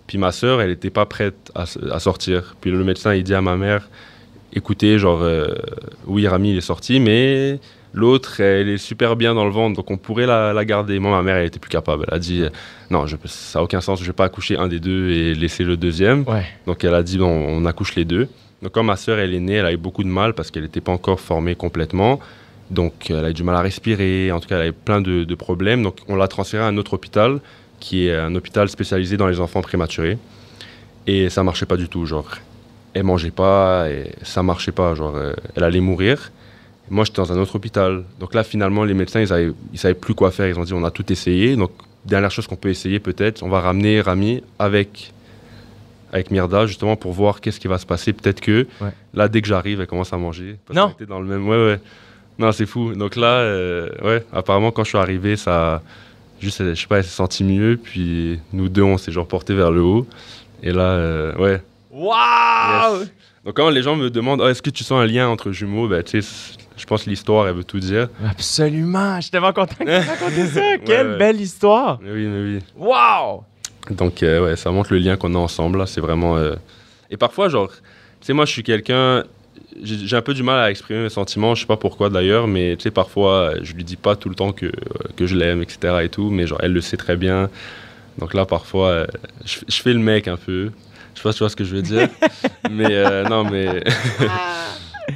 Puis 0.08 0.18
ma 0.18 0.32
sœur, 0.32 0.62
elle 0.62 0.70
n'était 0.70 0.90
pas 0.90 1.06
prête 1.06 1.52
à 1.56 2.00
sortir. 2.00 2.56
Puis 2.60 2.70
le 2.70 2.84
médecin, 2.84 3.14
il 3.14 3.24
dit 3.24 3.34
à 3.34 3.42
ma 3.42 3.56
mère, 3.56 3.90
écoutez, 4.54 5.00
genre, 5.00 5.22
euh, 5.22 5.56
oui, 6.06 6.28
Rami, 6.28 6.52
il 6.52 6.58
est 6.58 6.62
sorti, 6.62 7.00
mais 7.00 7.60
l'autre, 7.94 8.40
elle 8.40 8.70
est 8.70 8.78
super 8.78 9.16
bien 9.16 9.34
dans 9.34 9.46
le 9.46 9.52
ventre, 9.52 9.76
donc 9.76 9.92
on 9.92 9.98
pourrait 9.98 10.26
la, 10.26 10.54
la 10.54 10.66
garder. 10.66 11.00
Moi, 11.00 11.12
ma 11.12 11.22
mère, 11.22 11.38
elle 11.38 11.48
était 11.48 11.60
plus 11.60 11.70
capable. 11.70 12.06
Elle 12.08 12.14
a 12.14 12.20
dit, 12.20 12.42
euh, 12.42 12.50
non, 12.90 13.08
je, 13.08 13.16
ça 13.26 13.60
n'a 13.60 13.64
aucun 13.64 13.82
sens, 13.82 14.00
je 14.00 14.04
ne 14.04 14.08
vais 14.08 14.14
pas 14.14 14.26
accoucher 14.26 14.58
un 14.58 14.68
des 14.68 14.80
deux 14.80 15.10
et 15.10 15.34
laisser 15.34 15.64
le 15.64 15.78
deuxième. 15.78 16.24
Ouais. 16.28 16.46
Donc 16.66 16.84
elle 16.84 16.96
a 16.96 17.04
dit, 17.04 17.18
non, 17.18 17.30
on 17.30 17.66
accouche 17.66 17.96
les 17.96 18.06
deux. 18.06 18.28
Donc 18.62 18.74
quand 18.74 18.84
ma 18.84 18.96
sœur, 18.96 19.20
elle 19.20 19.34
est 19.34 19.40
née, 19.40 19.56
elle 19.56 19.66
a 19.66 19.74
eu 19.74 19.78
beaucoup 19.78 20.04
de 20.04 20.10
mal 20.10 20.34
parce 20.34 20.52
qu'elle 20.52 20.64
n'était 20.64 20.82
pas 20.82 20.92
encore 20.92 21.20
formée 21.20 21.56
complètement. 21.56 22.20
Donc 22.70 23.10
elle 23.10 23.26
a 23.26 23.30
eu 23.30 23.34
du 23.34 23.44
mal 23.44 23.56
à 23.56 23.62
respirer, 23.62 24.32
en 24.32 24.40
tout 24.40 24.48
cas, 24.48 24.56
elle 24.58 24.62
a 24.62 24.68
eu 24.68 24.74
plein 24.74 25.02
de, 25.02 25.24
de 25.24 25.36
problèmes. 25.36 25.84
Donc 25.84 25.98
on 26.08 26.16
l'a 26.16 26.28
transférée 26.28 26.64
à 26.64 26.68
un 26.68 26.78
autre 26.78 26.94
hôpital, 26.94 27.40
qui 27.80 28.08
est 28.08 28.16
un 28.16 28.34
hôpital 28.36 28.70
spécialisé 28.70 29.18
dans 29.18 29.28
les 29.28 29.40
enfants 29.40 29.62
prématurés. 29.62 30.18
Et 31.08 31.30
ça 31.30 31.44
marchait 31.44 31.66
pas 31.66 31.78
du 31.78 31.90
tout, 31.90 32.06
genre, 32.06 32.30
elle 32.94 33.04
mangeait 33.04 33.32
pas, 33.32 33.90
et 33.90 34.12
ça 34.22 34.44
marchait 34.44 34.72
pas, 34.72 34.94
genre, 34.94 35.16
euh, 35.16 35.34
elle 35.56 35.64
allait 35.64 35.80
mourir. 35.80 36.32
Moi, 36.92 37.06
j'étais 37.06 37.22
dans 37.22 37.32
un 37.32 37.38
autre 37.40 37.56
hôpital. 37.56 38.04
Donc 38.20 38.34
là, 38.36 38.44
finalement, 38.44 38.84
les 38.84 38.94
médecins, 38.94 39.22
ils, 39.22 39.32
avaient, 39.34 39.52
ils 39.74 39.80
savaient 39.80 39.94
plus 39.96 40.14
quoi 40.14 40.30
faire. 40.30 40.48
Ils 40.48 40.60
ont 40.60 40.64
dit, 40.64 40.74
on 40.74 40.84
a 40.84 40.92
tout 40.92 41.12
essayé. 41.12 41.56
Donc, 41.56 41.72
dernière 42.06 42.30
chose 42.32 42.46
qu'on 42.48 42.56
peut 42.58 42.70
essayer, 42.70 43.00
peut-être, 43.00 43.42
on 43.44 43.50
va 43.50 43.62
ramener 43.62 44.02
Rami 44.02 44.44
avec, 44.60 45.14
avec 46.12 46.30
Myrda, 46.32 46.66
justement, 46.68 46.96
pour 46.98 47.14
voir 47.14 47.40
qu'est-ce 47.42 47.60
qui 47.60 47.68
va 47.70 47.78
se 47.78 47.86
passer. 47.86 48.12
Peut-être 48.14 48.42
que 48.42 48.68
Ouais. 48.82 48.90
là, 49.14 49.28
dès 49.30 49.42
que 49.42 49.48
j'arrive, 49.48 49.80
elle 49.82 49.88
commence 49.88 50.12
à 50.14 50.18
manger. 50.18 50.58
Parce 50.68 50.78
Non. 50.78 50.90
était 50.90 51.06
dans 51.06 51.22
le 51.22 51.28
même. 51.28 51.48
Ouais, 51.48 51.56
ouais. 51.66 51.80
Non, 52.38 52.52
c'est 52.52 52.66
fou. 52.66 52.94
Donc 52.94 53.16
là, 53.16 53.28
euh, 53.40 53.90
ouais, 54.04 54.26
apparemment, 54.34 54.72
quand 54.72 54.84
je 54.84 54.90
suis 54.90 54.98
arrivé, 54.98 55.36
ça. 55.38 55.82
Juste, 56.42 56.62
je 56.64 56.74
sais 56.74 56.88
pas, 56.88 56.98
elle 56.98 57.04
s'est 57.04 57.10
sentie 57.12 57.44
mieux. 57.44 57.80
Puis 57.82 58.40
nous 58.52 58.68
deux, 58.68 58.82
on 58.82 58.98
s'est 58.98 59.12
genre 59.12 59.28
porté 59.28 59.54
vers 59.54 59.72
le 59.72 59.82
haut. 59.82 60.08
Et 60.64 60.72
là, 60.72 60.82
euh, 60.82 61.36
ouais. 61.38 61.62
Wow! 61.92 63.00
Yes. 63.02 63.10
Donc 63.46 63.56
quand 63.58 63.70
les 63.70 63.82
gens 63.84 63.96
me 63.96 64.10
demandent, 64.10 64.42
Ah, 64.44 64.50
est-ce 64.50 64.62
que 64.62 64.70
tu 64.72 64.84
sens 64.84 65.00
un 65.02 65.06
lien 65.06 65.28
entre 65.30 65.52
jumeaux, 65.52 65.88
ben, 65.88 66.02
tu 66.04 66.22
sais, 66.22 66.56
je 66.82 66.88
pense 66.88 67.04
que 67.04 67.10
l'histoire, 67.12 67.48
elle 67.48 67.54
veut 67.54 67.64
tout 67.64 67.80
dire. 67.80 68.10
Absolument! 68.28 69.18
Je 69.18 69.22
suis 69.22 69.32
tellement 69.32 69.54
content 69.54 69.76
que 69.78 69.84
tu 69.84 70.10
raconté 70.10 70.48
ça! 70.48 70.62
Quelle 70.86 71.12
ouais. 71.12 71.18
belle 71.18 71.40
histoire! 71.40 72.00
Mais 72.02 72.12
oui, 72.12 72.26
mais 72.26 72.56
oui. 72.56 72.60
Wow! 72.76 73.44
Donc, 73.92 74.24
euh, 74.24 74.44
ouais, 74.46 74.56
ça 74.56 74.72
montre 74.72 74.92
le 74.92 74.98
lien 74.98 75.16
qu'on 75.16 75.36
a 75.36 75.38
ensemble. 75.38 75.88
C'est 75.88 76.02
vraiment... 76.02 76.38
euh, 76.38 76.56
Et 77.12 77.18
parfois, 77.18 77.50
genre, 77.50 77.70
tu 77.70 77.78
sais, 78.22 78.34
moi, 78.34 78.46
je 78.46 78.52
suis 78.52 78.64
quelqu'un... 78.64 79.24
J'ai 79.84 80.16
un 80.16 80.22
peu 80.24 80.34
du 80.34 80.42
mal 80.42 80.60
à 80.60 80.72
exprimer 80.72 81.04
mes 81.04 81.10
sentiments, 81.10 81.54
je 81.56 81.62
sais 81.62 81.68
pas 81.68 81.78
pourquoi 81.78 82.10
d'ailleurs, 82.10 82.48
mais 82.48 82.76
tu 82.78 82.84
sais, 82.84 82.92
parfois, 82.92 83.54
je 83.62 83.74
lui 83.74 83.84
dis 83.84 83.96
pas 83.96 84.16
tout 84.16 84.28
le 84.28 84.36
temps 84.36 84.52
que, 84.52 84.66
euh, 84.66 84.72
que 85.16 85.28
je 85.28 85.36
l'aime, 85.38 85.62
etc. 85.62 86.00
et 86.04 86.10
tout, 86.10 86.30
mais 86.32 86.46
genre, 86.48 86.60
elle 86.64 86.74
le 86.74 86.82
sait 86.82 86.98
très 86.98 87.16
bien. 87.16 87.50
Donc 88.18 88.34
là, 88.34 88.46
parfois, 88.46 89.06
je, 89.46 89.60
je 89.68 89.82
fais 89.82 89.94
le 89.94 90.00
mec 90.00 90.28
un 90.28 90.36
peu. 90.36 90.72
Je 91.14 91.20
sais 91.20 91.24
pas 91.24 91.32
si 91.32 91.38
tu 91.38 91.44
vois 91.44 91.50
ce 91.50 91.56
que 91.56 91.64
je 91.64 91.76
veux 91.76 91.82
dire. 91.82 92.10
mais 92.72 92.88
euh, 92.90 93.24
non, 93.30 93.44
mais... 93.46 93.82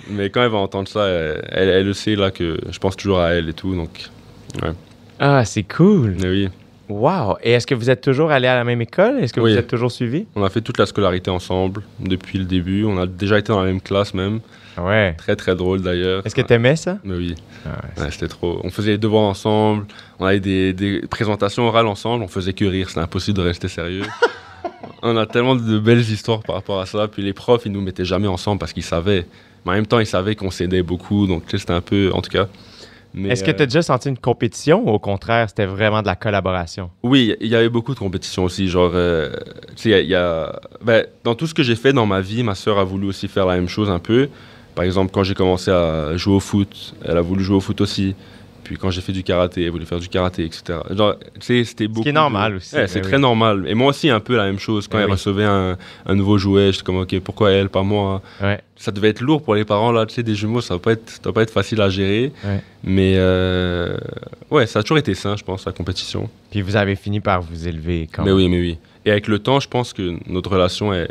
mais 0.10 0.30
quand 0.30 0.44
elle 0.44 0.52
va 0.52 0.58
entendre 0.58 0.88
ça, 0.88 1.00
euh, 1.00 1.40
elle, 1.50 1.70
elle 1.70 1.86
le 1.86 1.94
sait, 1.94 2.16
là, 2.16 2.32
que 2.32 2.58
je 2.70 2.80
pense 2.80 2.96
toujours 2.96 3.20
à 3.20 3.30
elle 3.34 3.50
et 3.50 3.54
tout, 3.54 3.76
donc... 3.76 4.10
Ah, 5.20 5.46
c'est 5.46 5.64
cool! 5.64 6.16
Mais 6.22 6.30
oui. 6.30 6.50
Wow! 6.88 7.38
Et 7.42 7.54
est-ce 7.54 7.66
que 7.66 7.74
vous 7.74 7.90
êtes 7.90 8.02
toujours 8.02 8.32
allé 8.32 8.48
à 8.48 8.56
la 8.56 8.64
même 8.64 8.82
école? 8.82 9.18
Est-ce 9.20 9.34
que 9.34 9.40
Oui. 9.40 9.54
vous 9.54 9.58
êtes 9.58 9.68
toujours 9.68 9.92
suivis? 9.92 10.28
On 10.36 10.44
a 10.44 10.50
fait 10.50 10.62
toute 10.62 10.78
la 10.78 10.86
scolarité 10.86 11.32
ensemble 11.32 11.82
depuis 12.00 12.38
le 12.38 12.46
début. 12.46 12.84
On 12.86 12.98
a 13.00 13.08
déjà 13.08 13.40
été 13.40 13.52
dans 13.52 13.60
la 13.60 13.66
même 13.66 13.82
classe 13.82 14.14
même. 14.14 14.40
Ouais. 14.78 15.14
Très 15.18 15.36
très 15.36 15.56
drôle 15.56 15.82
d'ailleurs. 15.82 16.22
Est-ce 16.26 16.36
que 16.36 16.42
t'aimais 16.42 16.76
ça? 16.76 17.00
Mais 17.04 17.16
oui, 17.16 17.36
Ah, 17.66 17.70
ouais, 18.02 18.12
c'était 18.12 18.28
trop. 18.28 18.60
On 18.64 18.70
faisait 18.70 18.92
les 18.92 18.98
devoirs 19.00 19.24
ensemble. 19.24 19.86
On 20.20 20.26
avait 20.26 20.40
des, 20.42 20.74
des 20.74 21.02
présentations 21.10 21.64
orales 21.68 21.88
ensemble. 21.88 22.24
On 22.24 22.28
faisait 22.28 22.54
que 22.54 22.66
rire. 22.66 22.90
C'était 22.90 23.02
impossible 23.02 23.38
de 23.38 23.44
rester 23.44 23.68
sérieux. 23.68 24.04
on 25.02 25.16
a 25.18 25.26
tellement 25.26 25.56
de 25.56 25.80
belles 25.80 26.02
histoires 26.02 26.44
par 26.44 26.56
rapport 26.56 26.80
à 26.82 26.86
ça. 26.86 27.08
Puis 27.08 27.24
les 27.24 27.34
profs, 27.34 27.64
ils 27.66 27.72
nous 27.72 27.82
mettaient 27.82 28.06
jamais 28.06 28.28
ensemble 28.28 28.60
parce 28.60 28.74
qu'ils 28.74 28.84
savaient. 28.84 29.26
Mais 29.66 29.72
en 29.72 29.76
même 29.76 29.88
temps, 29.88 30.00
ils 30.00 30.06
savaient 30.06 30.36
qu'on 30.36 30.52
s'aidait 30.52 30.84
beaucoup. 30.84 31.28
Donc 31.28 31.44
c'était 31.52 31.72
un 31.74 31.82
peu, 31.82 32.12
en 32.14 32.22
tout 32.22 32.30
cas. 32.30 32.48
Mais, 33.18 33.30
Est-ce 33.30 33.46
que 33.46 33.52
euh, 33.52 33.54
tu 33.56 33.64
as 33.64 33.66
déjà 33.66 33.82
senti 33.82 34.10
une 34.10 34.18
compétition 34.18 34.84
ou 34.86 34.90
au 34.92 35.00
contraire, 35.00 35.48
c'était 35.48 35.66
vraiment 35.66 36.02
de 36.02 36.08
la 36.08 36.16
collaboration? 36.18 36.90
Oui, 37.02 37.34
il 37.40 37.48
y 37.48 37.56
avait 37.56 37.70
beaucoup 37.70 37.94
de 37.94 38.00
compétitions 38.00 38.44
aussi. 38.44 38.68
Genre, 38.68 38.92
euh, 38.94 39.32
tu 39.76 39.84
sais, 39.84 39.90
il 39.90 39.92
y 39.92 39.96
a- 39.96 40.02
il 40.02 40.10
y 40.10 40.16
a- 40.16 40.60
ben, 40.84 41.06
dans 41.24 41.34
tout 41.34 41.48
ce 41.48 41.54
que 41.54 41.64
j'ai 41.64 41.78
fait 41.78 41.94
dans 41.94 42.06
ma 42.06 42.20
vie, 42.20 42.44
ma 42.44 42.56
sœur 42.56 42.78
a 42.78 42.84
voulu 42.84 43.08
aussi 43.08 43.30
faire 43.30 43.46
la 43.46 43.56
même 43.56 43.70
chose 43.70 43.90
un 43.90 44.00
peu. 44.00 44.28
Par 44.76 44.84
exemple, 44.84 45.12
quand 45.14 45.24
j'ai 45.24 45.34
commencé 45.34 45.72
à 45.72 46.18
jouer 46.18 46.36
au 46.36 46.40
foot, 46.42 46.94
elle 47.06 47.18
a 47.18 47.22
voulu 47.22 47.42
jouer 47.44 47.56
au 47.56 47.62
foot 47.62 47.80
aussi. 47.80 48.16
Puis 48.66 48.76
quand 48.78 48.90
j'ai 48.92 49.00
fait 49.00 49.14
du 49.14 49.24
karaté, 49.24 49.64
elle 49.64 49.70
voulait 49.72 49.86
faire 49.86 50.00
du 50.00 50.10
karaté, 50.10 50.44
etc. 50.44 50.80
Genre, 50.90 51.16
c'était 51.40 51.88
beaucoup. 51.88 52.02
qui 52.04 52.10
est 52.10 52.12
de- 52.12 52.16
normal 52.18 52.56
aussi, 52.56 52.76
Ouais, 52.76 52.88
c'est 52.88 53.00
oui. 53.00 53.08
très 53.08 53.18
normal. 53.20 53.64
Et 53.68 53.76
moi 53.76 53.90
aussi, 53.92 54.10
un 54.10 54.20
peu 54.20 54.36
la 54.36 54.46
même 54.46 54.60
chose. 54.60 54.88
Quand 54.88 54.98
Ben 54.98 55.04
elle 55.04 55.10
oui. 55.10 55.12
recevait 55.14 55.44
un, 55.46 55.78
un 56.06 56.16
nouveau 56.16 56.38
jouet, 56.38 56.72
j'étais 56.74 56.84
comme, 56.84 56.98
OK, 56.98 57.18
pourquoi 57.22 57.52
elle, 57.52 57.70
pas 57.70 57.84
moi? 57.84 58.22
Ouais. 58.42 58.60
Ça 58.76 58.92
devait 58.92 59.10
être 59.10 59.22
lourd 59.22 59.42
pour 59.44 59.56
les 59.56 59.64
parents, 59.64 59.92
là, 59.94 60.06
tu 60.06 60.16
sais, 60.16 60.24
des 60.24 60.36
jumeaux, 60.36 60.60
ça 60.62 60.78
ça 60.80 61.20
va 61.24 61.32
pas 61.34 61.42
être 61.44 61.54
facile 61.54 61.80
à 61.82 61.90
gérer. 61.90 62.34
Ouais. 62.44 62.60
Mais, 62.84 63.14
euh, 63.18 63.96
ouais, 64.52 64.66
ça 64.68 64.80
a 64.80 64.82
toujours 64.82 64.98
été 64.98 65.14
sain, 65.14 65.38
je 65.38 65.44
pense, 65.44 65.64
la 65.66 65.72
compétition. 65.72 66.30
Puis 66.52 66.62
vous 66.62 66.76
avez 66.76 66.96
fini 66.96 67.20
par 67.22 67.42
vous 67.44 67.68
élever 67.68 68.10
quand 68.12 68.24
Mais 68.24 68.32
même. 68.32 68.38
oui, 68.38 68.50
mais 68.50 68.60
oui. 68.60 68.78
Et 69.06 69.12
avec 69.12 69.28
le 69.28 69.40
temps, 69.40 69.60
je 69.60 69.70
pense 69.70 69.94
que 69.94 70.16
notre 70.28 70.50
relation 70.52 70.92
est, 70.94 71.08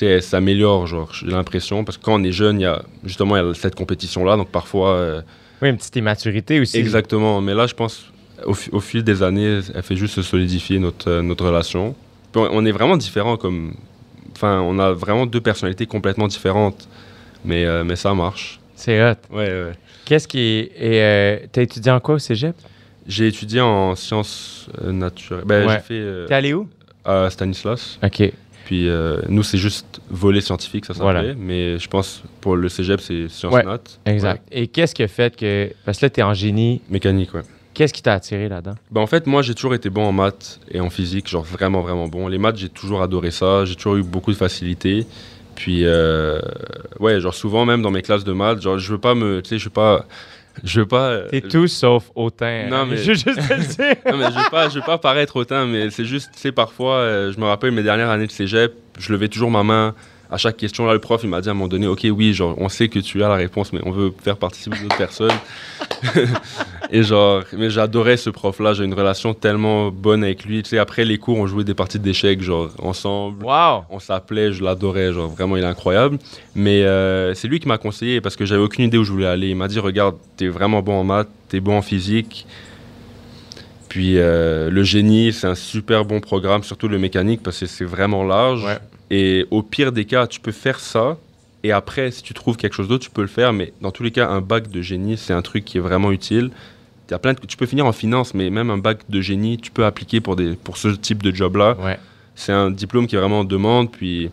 elle 0.00 0.22
s'améliore, 0.22 0.86
genre, 0.86 1.12
j'ai 1.14 1.26
l'impression, 1.26 1.84
parce 1.84 1.96
que 1.98 2.02
quand 2.04 2.20
on 2.20 2.24
est 2.24 2.32
jeune, 2.32 2.60
il 2.60 2.64
y 2.64 2.66
a 2.66 2.82
justement 3.04 3.36
il 3.36 3.46
y 3.46 3.48
a 3.50 3.54
cette 3.54 3.74
compétition-là, 3.74 4.36
donc 4.36 4.48
parfois, 4.48 4.90
euh, 4.90 5.20
Oui, 5.62 5.70
une 5.70 5.76
petite 5.76 5.96
immaturité 5.96 6.60
aussi. 6.60 6.76
exactement. 6.78 7.40
Mais 7.40 7.54
là, 7.54 7.66
je 7.66 7.74
pense, 7.74 8.06
au, 8.44 8.54
fi- 8.54 8.70
au 8.72 8.80
fil 8.80 9.02
des 9.02 9.22
années, 9.22 9.60
elle 9.74 9.82
fait 9.82 9.96
juste 9.96 10.14
se 10.14 10.22
solidifier 10.22 10.78
notre, 10.78 11.10
euh, 11.10 11.22
notre 11.22 11.46
relation. 11.46 11.94
Puis 12.32 12.42
on, 12.42 12.48
on 12.58 12.66
est 12.66 12.72
vraiment 12.72 12.96
différents, 12.96 13.36
comme, 13.36 13.74
enfin, 14.34 14.60
on 14.60 14.78
a 14.78 14.92
vraiment 14.92 15.24
deux 15.26 15.40
personnalités 15.40 15.86
complètement 15.86 16.28
différentes, 16.28 16.88
mais, 17.44 17.64
euh, 17.64 17.84
mais 17.84 17.96
ça 17.96 18.12
marche. 18.14 18.60
C'est 18.74 19.02
hot. 19.02 19.14
Ouais, 19.32 19.46
ouais. 19.48 19.72
Qu'est-ce 20.04 20.28
qui 20.28 20.38
est. 20.40 20.72
Et 20.78 21.02
euh, 21.02 21.38
t'as 21.50 21.62
étudié 21.62 21.90
en 21.90 22.00
quoi 22.00 22.16
au 22.16 22.18
cégep? 22.18 22.54
J'ai 23.08 23.28
étudié 23.28 23.60
en 23.60 23.94
sciences 23.96 24.66
euh, 24.82 24.92
naturelles. 24.92 25.44
Ben, 25.46 25.66
Ouais. 25.66 25.74
j'ai 25.74 25.80
fait 26.02 26.26
T'es 26.26 26.34
allé 26.34 26.52
où? 26.54 26.68
à 27.04 27.30
Stanislas. 27.30 27.98
OK. 28.02 28.32
Puis 28.66 28.88
euh, 28.88 29.20
nous, 29.28 29.44
c'est 29.44 29.58
juste 29.58 30.00
volet 30.10 30.40
scientifique, 30.40 30.86
ça 30.86 30.92
s'appelait. 30.92 31.12
Voilà. 31.12 31.34
Mais 31.38 31.78
je 31.78 31.86
pense 31.86 32.24
pour 32.40 32.56
le 32.56 32.68
cégep, 32.68 33.00
c'est 33.00 33.28
sciences 33.28 33.54
Ouais, 33.54 33.62
nat. 33.62 33.78
Exact. 34.06 34.42
Et 34.50 34.66
qu'est-ce 34.66 34.92
qui 34.92 35.04
a 35.04 35.08
fait 35.08 35.36
que. 35.36 35.70
Parce 35.84 35.98
que 36.00 36.06
là, 36.06 36.10
t'es 36.10 36.24
en 36.24 36.34
génie. 36.34 36.80
Mécanique, 36.90 37.32
ouais. 37.34 37.42
Qu'est-ce 37.74 37.92
qui 37.92 38.02
t'a 38.02 38.14
attiré 38.14 38.48
là-dedans? 38.48 38.74
Ben, 38.90 39.02
en 39.02 39.06
fait, 39.06 39.28
moi, 39.28 39.42
j'ai 39.42 39.54
toujours 39.54 39.74
été 39.74 39.88
bon 39.88 40.04
en 40.04 40.10
maths 40.10 40.58
et 40.68 40.80
en 40.80 40.90
physique, 40.90 41.28
genre 41.28 41.44
vraiment, 41.44 41.80
vraiment 41.80 42.08
bon. 42.08 42.26
Les 42.26 42.38
maths, 42.38 42.56
j'ai 42.56 42.68
toujours 42.68 43.02
adoré 43.02 43.30
ça. 43.30 43.64
J'ai 43.64 43.76
toujours 43.76 43.94
eu 43.98 44.02
beaucoup 44.02 44.32
de 44.32 44.36
facilité. 44.36 45.06
Puis, 45.54 45.82
euh, 45.84 46.40
ouais, 46.98 47.20
genre 47.20 47.34
souvent, 47.34 47.66
même 47.66 47.82
dans 47.82 47.92
mes 47.92 48.02
classes 48.02 48.24
de 48.24 48.32
maths, 48.32 48.62
genre, 48.62 48.78
je 48.80 48.90
veux 48.90 48.98
pas 48.98 49.14
me. 49.14 49.42
Tu 49.42 49.50
sais, 49.50 49.58
je 49.58 49.64
veux 49.66 49.70
pas. 49.70 50.06
Je 50.64 50.80
veux 50.80 50.86
pas. 50.86 51.08
euh, 51.10 51.28
T'es 51.28 51.40
tout 51.42 51.66
sauf 51.68 52.10
autant. 52.14 52.46
Non, 52.68 52.76
hein. 52.78 52.86
mais- 52.90 52.96
Je 53.02 53.08
veux 53.08 53.14
juste 53.14 53.48
te 53.48 53.52
le 53.54 53.60
dire. 53.60 53.96
Non, 54.10 54.16
mais 54.18 54.24
je 54.32 54.38
veux 54.38 54.50
pas, 54.50 54.68
je 54.68 54.74
veux 54.76 54.84
pas 54.84 54.98
paraître 54.98 55.36
hautain, 55.36 55.66
mais 55.66 55.90
c'est 55.90 56.04
juste, 56.04 56.30
tu 56.34 56.40
sais, 56.40 56.52
parfois, 56.52 56.96
euh, 56.96 57.32
je 57.32 57.38
me 57.40 57.44
rappelle 57.44 57.72
mes 57.72 57.82
dernières 57.82 58.10
années 58.10 58.26
de 58.26 58.32
cégep, 58.32 58.72
je 58.98 59.12
levais 59.12 59.28
toujours 59.28 59.50
ma 59.50 59.62
main 59.62 59.94
à 60.30 60.38
chaque 60.38 60.56
question, 60.56 60.86
là, 60.86 60.92
le 60.92 60.98
prof, 60.98 61.20
il 61.22 61.30
m'a 61.30 61.40
dit 61.40 61.48
à 61.48 61.52
un 61.52 61.54
moment 61.54 61.68
donné, 61.68 61.86
OK, 61.86 62.06
oui, 62.10 62.32
genre, 62.32 62.54
on 62.58 62.68
sait 62.68 62.88
que 62.88 62.98
tu 62.98 63.22
as 63.22 63.28
la 63.28 63.36
réponse, 63.36 63.72
mais 63.72 63.80
on 63.84 63.90
veut 63.90 64.12
faire 64.22 64.36
participer 64.36 64.76
d'autres 64.80 64.96
personnes. 64.96 65.30
et 66.90 67.02
genre, 67.02 67.44
mais 67.56 67.70
j'adorais 67.70 68.16
ce 68.16 68.30
prof-là. 68.30 68.74
J'ai 68.74 68.84
une 68.84 68.94
relation 68.94 69.34
tellement 69.34 69.90
bonne 69.90 70.24
avec 70.24 70.44
lui. 70.44 70.62
Tu 70.62 70.70
sais, 70.70 70.78
après 70.78 71.04
les 71.04 71.18
cours, 71.18 71.38
on 71.38 71.46
jouait 71.46 71.64
des 71.64 71.74
parties 71.74 72.00
d'échecs, 72.00 72.42
genre, 72.42 72.70
ensemble. 72.82 73.44
Wow! 73.44 73.84
On 73.90 74.00
s'appelait, 74.00 74.52
je 74.52 74.64
l'adorais, 74.64 75.12
genre, 75.12 75.28
vraiment, 75.28 75.56
il 75.56 75.62
est 75.62 75.66
incroyable. 75.66 76.18
Mais 76.54 76.82
euh, 76.82 77.34
c'est 77.34 77.46
lui 77.46 77.60
qui 77.60 77.68
m'a 77.68 77.78
conseillé 77.78 78.20
parce 78.20 78.34
que 78.34 78.44
j'avais 78.44 78.62
aucune 78.62 78.86
idée 78.86 78.98
où 78.98 79.04
je 79.04 79.12
voulais 79.12 79.26
aller. 79.26 79.48
Il 79.50 79.56
m'a 79.56 79.68
dit, 79.68 79.78
regarde, 79.78 80.16
t'es 80.36 80.48
vraiment 80.48 80.82
bon 80.82 81.00
en 81.00 81.04
maths, 81.04 81.28
t'es 81.48 81.60
bon 81.60 81.76
en 81.76 81.82
physique. 81.82 82.46
Puis 83.88 84.18
euh, 84.18 84.68
le 84.70 84.82
génie, 84.82 85.32
c'est 85.32 85.46
un 85.46 85.54
super 85.54 86.04
bon 86.04 86.20
programme, 86.20 86.62
surtout 86.64 86.88
le 86.88 86.98
mécanique, 86.98 87.42
parce 87.42 87.60
que 87.60 87.66
c'est 87.66 87.84
vraiment 87.84 88.24
large. 88.24 88.64
Ouais. 88.64 88.78
Et 89.10 89.46
au 89.50 89.62
pire 89.62 89.92
des 89.92 90.04
cas, 90.04 90.26
tu 90.26 90.40
peux 90.40 90.52
faire 90.52 90.80
ça. 90.80 91.16
Et 91.62 91.72
après, 91.72 92.10
si 92.10 92.22
tu 92.22 92.34
trouves 92.34 92.56
quelque 92.56 92.74
chose 92.74 92.88
d'autre, 92.88 93.04
tu 93.04 93.10
peux 93.10 93.22
le 93.22 93.28
faire. 93.28 93.52
Mais 93.52 93.72
dans 93.80 93.90
tous 93.90 94.02
les 94.02 94.10
cas, 94.10 94.28
un 94.28 94.40
bac 94.40 94.68
de 94.70 94.82
génie, 94.82 95.16
c'est 95.16 95.32
un 95.32 95.42
truc 95.42 95.64
qui 95.64 95.78
est 95.78 95.80
vraiment 95.80 96.12
utile. 96.12 96.50
Plein 97.22 97.34
de- 97.34 97.38
tu 97.46 97.56
peux 97.56 97.66
finir 97.66 97.86
en 97.86 97.92
finance, 97.92 98.34
mais 98.34 98.50
même 98.50 98.68
un 98.70 98.78
bac 98.78 98.98
de 99.08 99.20
génie, 99.20 99.58
tu 99.58 99.70
peux 99.70 99.84
appliquer 99.84 100.20
pour, 100.20 100.34
des, 100.34 100.54
pour 100.54 100.76
ce 100.76 100.88
type 100.88 101.22
de 101.22 101.32
job-là. 101.34 101.76
Ouais. 101.80 101.98
C'est 102.34 102.52
un 102.52 102.70
diplôme 102.70 103.06
qui 103.06 103.14
est 103.14 103.18
vraiment 103.18 103.40
en 103.40 103.44
demande. 103.44 103.92
Puis 103.92 104.28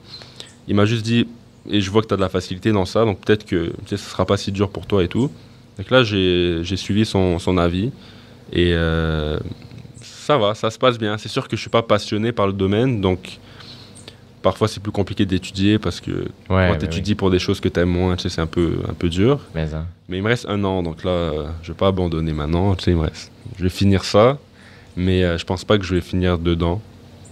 il 0.67 0.75
m'a 0.75 0.85
juste 0.85 1.03
dit, 1.03 1.27
et 1.69 1.81
je 1.81 1.91
vois 1.91 2.01
que 2.01 2.07
tu 2.07 2.13
as 2.15 2.17
de 2.17 2.21
la 2.21 2.29
facilité 2.29 2.71
dans 2.71 2.85
ça, 2.85 3.05
donc 3.05 3.19
peut-être 3.21 3.45
que 3.45 3.67
tu 3.67 3.71
sais, 3.85 3.97
ce 3.97 4.05
ne 4.05 4.09
sera 4.09 4.25
pas 4.25 4.37
si 4.37 4.51
dur 4.51 4.69
pour 4.69 4.87
toi 4.87 5.03
et 5.03 5.07
tout. 5.07 5.31
Donc 5.77 5.89
là, 5.91 6.03
j'ai 6.03 6.59
j'ai 6.63 6.75
suivi 6.77 7.05
son, 7.05 7.37
son 7.39 7.57
avis. 7.57 7.91
Et 8.51 8.73
euh, 8.73 9.37
ça 10.01 10.37
va, 10.37 10.53
ça 10.55 10.69
se 10.71 10.77
passe 10.79 10.97
bien. 10.97 11.17
C'est 11.17 11.29
sûr 11.29 11.43
que 11.47 11.55
je 11.55 11.61
ne 11.61 11.61
suis 11.61 11.69
pas 11.69 11.83
passionné 11.83 12.31
par 12.31 12.47
le 12.47 12.53
domaine, 12.53 13.01
donc 13.01 13.39
parfois 14.43 14.67
c'est 14.67 14.79
plus 14.81 14.91
compliqué 14.91 15.25
d'étudier 15.25 15.79
parce 15.79 15.99
que 15.99 16.11
Ouais, 16.11 16.67
quand 16.69 16.73
tu 16.75 16.79
oui. 16.81 16.85
étudies 16.85 17.15
pour 17.15 17.31
des 17.31 17.39
choses 17.39 17.59
que 17.59 17.69
tu 17.69 17.79
aimes 17.79 17.89
moins, 17.89 18.15
tu 18.15 18.23
sais, 18.23 18.29
c'est 18.29 18.41
un 18.41 18.45
peu, 18.47 18.77
un 18.87 18.93
peu 18.93 19.09
dur. 19.09 19.39
Mais, 19.55 19.73
hein. 19.73 19.87
Mais 20.09 20.17
il 20.17 20.23
me 20.23 20.27
reste 20.27 20.45
un 20.47 20.63
an, 20.63 20.83
donc 20.83 21.03
là, 21.03 21.09
euh, 21.11 21.47
je 21.63 21.71
vais 21.71 21.77
pas 21.77 21.87
abandonner 21.87 22.33
maintenant. 22.33 22.75
Tu 22.75 22.83
sais, 22.83 22.91
il 22.91 22.97
me 22.97 23.01
reste. 23.03 23.31
Je 23.57 23.63
vais 23.63 23.69
finir 23.69 24.03
ça, 24.03 24.37
mais 24.95 25.23
euh, 25.23 25.37
je 25.39 25.45
pense 25.45 25.63
pas 25.65 25.79
que 25.79 25.83
je 25.83 25.95
vais 25.95 26.01
finir 26.01 26.37
dedans 26.37 26.79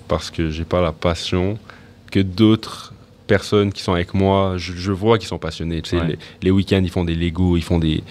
parce 0.08 0.32
que 0.32 0.50
j'ai 0.50 0.63
pas 0.65 0.82
la 0.82 0.91
passion 0.91 1.60
que 2.10 2.19
d'autres 2.19 2.93
personnes 3.28 3.71
qui 3.71 3.82
sont 3.84 3.93
avec 3.93 4.13
moi. 4.13 4.56
Je, 4.58 4.74
je 4.74 4.91
vois 4.91 5.17
qu'ils 5.19 5.28
sont 5.28 5.38
passionnés. 5.38 5.82
Tu 5.82 5.91
sais, 5.91 5.97
Ouais. 6.00 6.08
les, 6.08 6.17
les 6.43 6.52
week-ends, 6.52 6.82
ils 6.84 6.89
font 6.89 7.04
des 7.06 7.15
Lego, 7.15 7.56
ils 7.58 7.62
font 7.63 7.80
des 7.80 8.04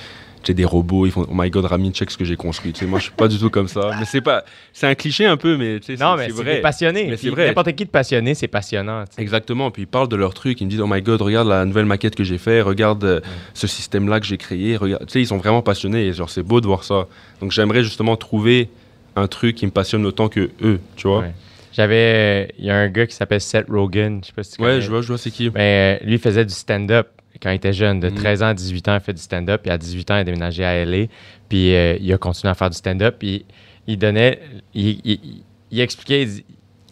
sais, 0.48 0.54
des 0.54 0.64
robots, 0.64 1.06
ils 1.06 1.12
font 1.12 1.26
oh 1.28 1.32
my 1.34 1.50
god 1.50 1.64
Rami, 1.66 1.90
check 1.92 2.10
ce 2.10 2.16
que 2.18 2.24
j'ai 2.24 2.36
construit. 2.36 2.72
Tu 2.72 2.80
sais, 2.80 2.86
moi 2.86 2.98
je 2.98 3.04
suis 3.04 3.12
pas 3.12 3.28
du 3.28 3.38
tout 3.38 3.50
comme 3.50 3.68
ça, 3.68 3.90
mais 3.98 4.04
c'est 4.04 4.20
pas 4.20 4.44
c'est 4.72 4.86
un 4.86 4.94
cliché 4.94 5.26
un 5.26 5.36
peu 5.36 5.56
mais 5.56 5.80
tu 5.80 5.96
sais, 5.96 6.02
Non, 6.04 6.16
mais 6.16 6.26
c'est 6.26 6.32
vrai. 6.42 6.56
des 6.56 6.60
passionnés. 6.62 7.06
Mais 7.10 7.16
c'est 7.16 7.30
vrai. 7.30 7.46
N'importe 7.48 7.72
qui 7.72 7.84
de 7.84 7.90
passionné, 7.90 8.34
c'est 8.34 8.48
passionnant. 8.48 9.04
tu 9.04 9.16
sais. 9.16 9.22
Exactement, 9.22 9.70
puis 9.70 9.82
ils 9.82 9.86
parlent 9.86 10.08
de 10.08 10.16
leurs 10.16 10.34
trucs, 10.34 10.60
ils 10.60 10.64
me 10.64 10.70
disent 10.70 10.80
Oh 10.80 10.86
my 10.88 11.02
god, 11.02 11.20
regarde 11.22 11.48
la 11.48 11.64
nouvelle 11.64 11.86
maquette 11.86 12.14
que 12.14 12.24
j'ai 12.24 12.38
fait, 12.38 12.60
regarde 12.62 13.04
euh, 13.04 13.20
ce 13.54 13.66
système-là 13.66 14.20
que 14.20 14.26
j'ai 14.26 14.38
créé, 14.38 14.76
regarde. 14.76 15.06
Tu 15.06 15.12
sais, 15.12 15.20
ils 15.20 15.26
sont 15.26 15.38
vraiment 15.38 15.62
passionnés 15.62 16.06
et 16.06 16.12
genre 16.12 16.30
c'est 16.30 16.42
beau 16.42 16.60
de 16.60 16.66
voir 16.66 16.84
ça. 16.84 17.06
Donc 17.40 17.52
j'aimerais 17.52 17.82
justement 17.82 18.16
trouver 18.16 18.68
un 19.16 19.26
truc 19.26 19.56
qui 19.56 19.66
me 19.66 19.70
passionne 19.72 20.06
autant 20.06 20.28
que 20.28 20.50
eux, 20.62 20.80
tu 20.96 21.08
vois. 21.08 21.20
Ouais. 21.20 21.32
J'avais. 21.72 22.52
Il 22.58 22.64
y 22.64 22.70
a 22.70 22.76
un 22.76 22.88
gars 22.88 23.06
qui 23.06 23.14
s'appelle 23.14 23.40
Seth 23.40 23.66
Rogen. 23.68 24.20
Je 24.22 24.26
sais 24.28 24.32
pas 24.34 24.42
si 24.42 24.56
tu 24.56 24.62
Ouais, 24.62 24.68
connais. 24.70 24.80
je 24.80 24.90
vois, 24.90 25.02
je 25.02 25.06
vois 25.06 25.18
c'est 25.18 25.30
qui. 25.30 25.50
Mais 25.54 26.00
euh, 26.02 26.06
lui 26.06 26.18
faisait 26.18 26.44
du 26.44 26.52
stand-up 26.52 27.08
quand 27.42 27.50
il 27.50 27.54
était 27.56 27.72
jeune. 27.72 28.00
De 28.00 28.08
Mhm. 28.08 28.14
13 28.16 28.42
ans 28.42 28.46
à 28.48 28.54
18 28.54 28.88
ans, 28.88 28.94
il 28.94 29.00
fait 29.00 29.12
du 29.14 29.20
stand-up. 29.22 29.62
Puis 29.62 29.70
à 29.70 29.78
18 29.78 30.10
ans, 30.10 30.16
il 30.16 30.20
a 30.20 30.24
déménagé 30.24 30.64
à 30.64 30.74
LA. 30.84 31.06
Puis 31.48 31.74
euh, 31.74 31.96
il 32.00 32.12
a 32.12 32.18
continué 32.18 32.50
à 32.50 32.54
faire 32.54 32.70
du 32.70 32.76
stand-up. 32.76 33.16
Puis 33.18 33.44
il 33.86 33.98
donnait. 33.98 34.40
Il, 34.74 35.00
il- 35.04 35.42
il 35.70 35.80
expliquait. 35.80 36.22
il 36.24 36.42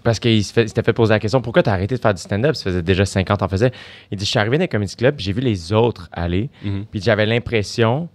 parce 0.04 0.20
qu'il 0.20 0.42
s'était 0.42 0.82
fait 0.82 0.92
poser 0.94 1.12
la 1.12 1.18
question 1.18 1.42
pourquoi 1.42 1.62
tu 1.62 1.68
as 1.68 1.72
arrêté 1.74 1.94
de 1.96 2.00
faire 2.00 2.14
du 2.14 2.20
stand-up? 2.22 2.54
Ça 2.54 2.64
faisait 2.64 2.82
déjà 2.82 3.04
50 3.04 3.42
ans 3.42 3.48
faisait. 3.48 3.72
Il 4.10 4.16
dit 4.16 4.24
Je 4.24 4.30
suis 4.30 4.38
arrivé 4.38 4.56
dans 4.56 4.62
les 4.62 4.68
comedy 4.68 4.94
club, 4.96 5.16
puis 5.16 5.24
j'ai 5.24 5.32
vu 5.32 5.40
les 5.42 5.72
autres 5.72 6.08
aller. 6.12 6.48
Mhm. 6.64 6.86
Puis 6.90 7.02
j'avais 7.02 7.26
l'impression 7.26 8.08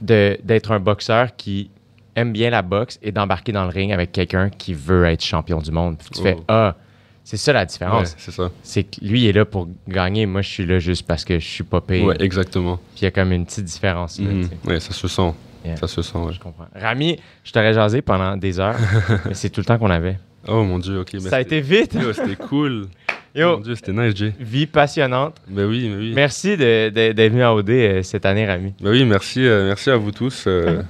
d'être 0.00 0.72
un 0.72 0.80
boxeur 0.80 1.36
qui 1.36 1.70
aime 2.16 2.32
bien 2.32 2.50
la 2.50 2.62
boxe 2.62 2.98
et 3.02 3.12
d'embarquer 3.12 3.52
dans 3.52 3.64
le 3.64 3.70
ring 3.70 3.92
avec 3.92 4.12
quelqu'un 4.12 4.50
qui 4.50 4.74
veut 4.74 5.04
être 5.06 5.22
champion 5.24 5.58
du 5.58 5.70
monde. 5.70 5.96
Puis 5.98 6.08
tu 6.12 6.20
Oh. 6.20 6.22
fais 6.22 6.36
Ah, 6.48 6.76
c'est 7.24 7.36
ça 7.36 7.52
la 7.52 7.60
Ouais, 7.60 7.66
différence 7.66 8.14
c'est 8.18 8.30
ça. 8.32 8.50
c'est 8.62 8.84
que 8.84 8.96
lui 9.04 9.22
il 9.22 9.28
est 9.28 9.32
là 9.32 9.44
pour 9.44 9.68
gagner, 9.88 10.26
moi 10.26 10.42
je 10.42 10.48
suis 10.48 10.66
là 10.66 10.78
juste 10.78 11.06
parce 11.06 11.24
que 11.24 11.38
je 11.38 11.46
suis 11.46 11.64
pas 11.64 11.80
payé. 11.80 12.04
Ouais, 12.04 12.16
exactement. 12.20 12.76
Puis 12.76 13.00
il 13.02 13.04
y 13.04 13.06
a 13.06 13.10
comme 13.10 13.32
une 13.32 13.46
petite 13.46 13.64
différence 13.64 14.18
là, 14.20 14.28
Mhm. 14.28 14.48
Ouais, 14.66 14.80
ça 14.80 14.92
se 14.92 15.08
sent. 15.08 15.32
Yeah. 15.64 15.76
Ça 15.76 15.86
se 15.86 16.02
sent, 16.02 16.18
ouais. 16.18 16.32
Je 16.32 16.40
comprends. 16.40 16.66
Rami, 16.74 17.18
je 17.44 17.52
t'aurais 17.52 17.72
jasé 17.72 18.02
pendant 18.02 18.36
des 18.36 18.58
heures, 18.58 18.76
mais 19.26 19.34
c'est 19.34 19.48
tout 19.50 19.60
le 19.60 19.64
temps 19.64 19.78
qu'on 19.78 19.90
avait. 19.90 20.18
Oh 20.48 20.64
mon 20.64 20.80
dieu, 20.80 20.98
ok. 21.00 21.10
Ça 21.20 21.36
a 21.36 21.40
été 21.40 21.60
vite. 21.60 21.94
Yo, 21.94 22.12
c'était 22.12 22.34
cool. 22.34 22.88
Yo, 23.34 23.56
Mon 23.56 23.62
dieu, 23.62 23.74
c'était 23.76 23.92
nice, 23.92 24.14
Jay. 24.14 24.34
vie 24.40 24.66
passionnante. 24.66 25.36
Ben 25.48 25.64
oui, 25.64 25.88
mais 25.88 25.96
oui. 25.96 26.12
Merci 26.14 26.56
de- 26.56 26.90
de- 26.90 27.12
d'être 27.12 27.30
venu 27.32 27.42
à 27.42 27.54
OD 27.54 27.70
euh, 27.70 28.02
cette 28.02 28.26
année, 28.26 28.44
Rami. 28.44 28.74
Ben 28.82 28.90
oui, 28.90 29.04
merci, 29.06 29.40
euh, 29.46 29.68
merci 29.68 29.88
à 29.88 29.96
vous 29.96 30.10
tous. 30.10 30.44
euh, 30.48 30.82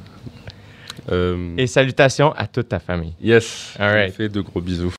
euh, 1.12 1.54
Et 1.58 1.66
salutations 1.68 2.32
à 2.32 2.46
toute 2.46 2.68
ta 2.70 2.78
famille. 2.80 3.12
yes. 3.20 3.74
All 3.78 3.92
right. 3.92 4.06
Je 4.06 4.10
vous 4.10 4.16
fais 4.16 4.28
de 4.28 4.40
gros 4.40 4.60
bisous. 4.60 4.92